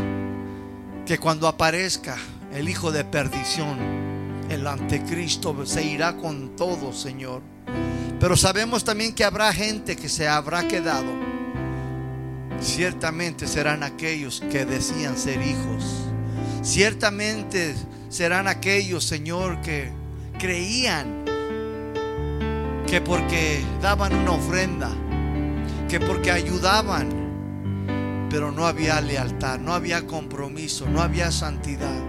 [1.06, 2.18] que cuando aparezca
[2.54, 3.78] el Hijo de perdición,
[4.50, 7.42] el anticristo se irá con todo, Señor.
[8.20, 11.25] Pero sabemos también que habrá gente que se habrá quedado.
[12.60, 16.06] Ciertamente serán aquellos que decían ser hijos.
[16.62, 17.76] Ciertamente
[18.10, 19.92] serán aquellos, Señor, que
[20.40, 21.26] creían
[22.88, 24.92] que porque daban una ofrenda,
[25.90, 32.04] que porque ayudaban, pero no había lealtad, no había compromiso, no había santidad.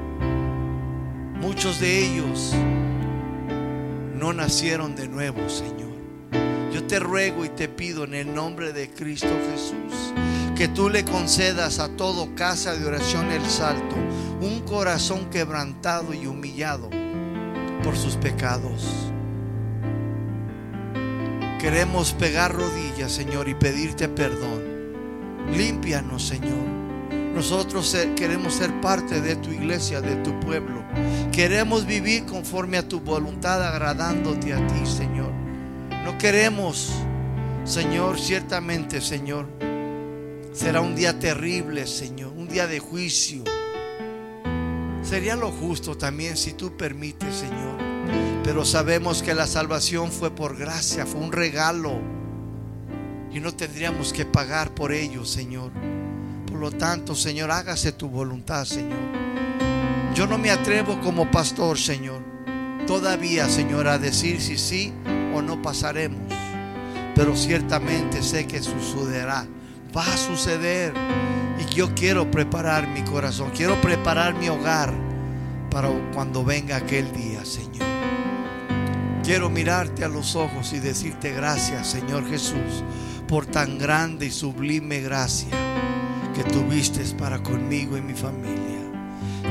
[1.41, 2.55] Muchos de ellos
[4.15, 5.95] no nacieron de nuevo, Señor.
[6.73, 10.13] Yo te ruego y te pido en el nombre de Cristo Jesús
[10.57, 13.95] que tú le concedas a todo casa de oración el salto,
[14.41, 16.89] un corazón quebrantado y humillado
[17.85, 19.13] por sus pecados.
[21.61, 24.63] Queremos pegar rodillas, Señor, y pedirte perdón.
[25.55, 26.65] Límpianos, Señor.
[27.35, 30.83] Nosotros queremos ser parte de tu iglesia, de tu pueblo.
[31.33, 35.33] Queremos vivir conforme a tu voluntad, agradándote a ti, Señor.
[36.03, 36.93] No queremos,
[37.65, 39.47] Señor, ciertamente, Señor,
[40.57, 43.45] Será un día terrible, Señor, un día de juicio.
[45.03, 47.77] Sería lo justo también si tú permites, Señor.
[48.43, 52.01] Pero sabemos que la salvación fue por gracia, fue un regalo.
[53.31, 55.73] Y no tendríamos que pagar por ello, Señor.
[56.47, 58.99] Por lo tanto, Señor, hágase tu voluntad, Señor.
[60.15, 62.23] Yo no me atrevo como pastor, Señor,
[62.87, 64.91] todavía, Señor, a decir si sí
[65.35, 66.33] o no pasaremos.
[67.15, 69.47] Pero ciertamente sé que sucederá
[69.95, 70.95] va a suceder.
[71.59, 74.93] Y yo quiero preparar mi corazón, quiero preparar mi hogar
[75.71, 77.87] para cuando venga aquel día, Señor.
[79.23, 82.85] Quiero mirarte a los ojos y decirte gracias, Señor Jesús,
[83.27, 85.49] por tan grande y sublime gracia
[86.35, 88.63] que tuviste para conmigo y mi familia.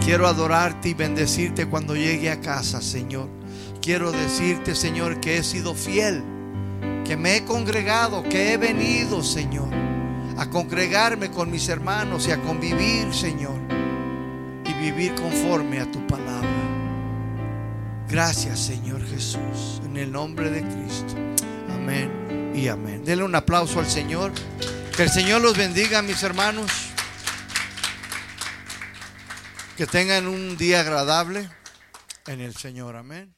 [0.03, 3.27] Quiero adorarte y bendecirte cuando llegue a casa, Señor.
[3.81, 6.23] Quiero decirte, Señor, que he sido fiel,
[7.03, 9.84] que me he congregado, que he venido, Señor
[10.37, 13.59] a congregarme con mis hermanos y a convivir, Señor,
[14.65, 16.49] y vivir conforme a tu palabra.
[18.09, 21.15] Gracias, Señor Jesús, en el nombre de Cristo.
[21.73, 23.03] Amén y amén.
[23.03, 24.31] Denle un aplauso al Señor.
[24.95, 26.71] Que el Señor los bendiga, mis hermanos.
[29.75, 31.49] Que tengan un día agradable
[32.27, 32.95] en el Señor.
[32.95, 33.34] Amén.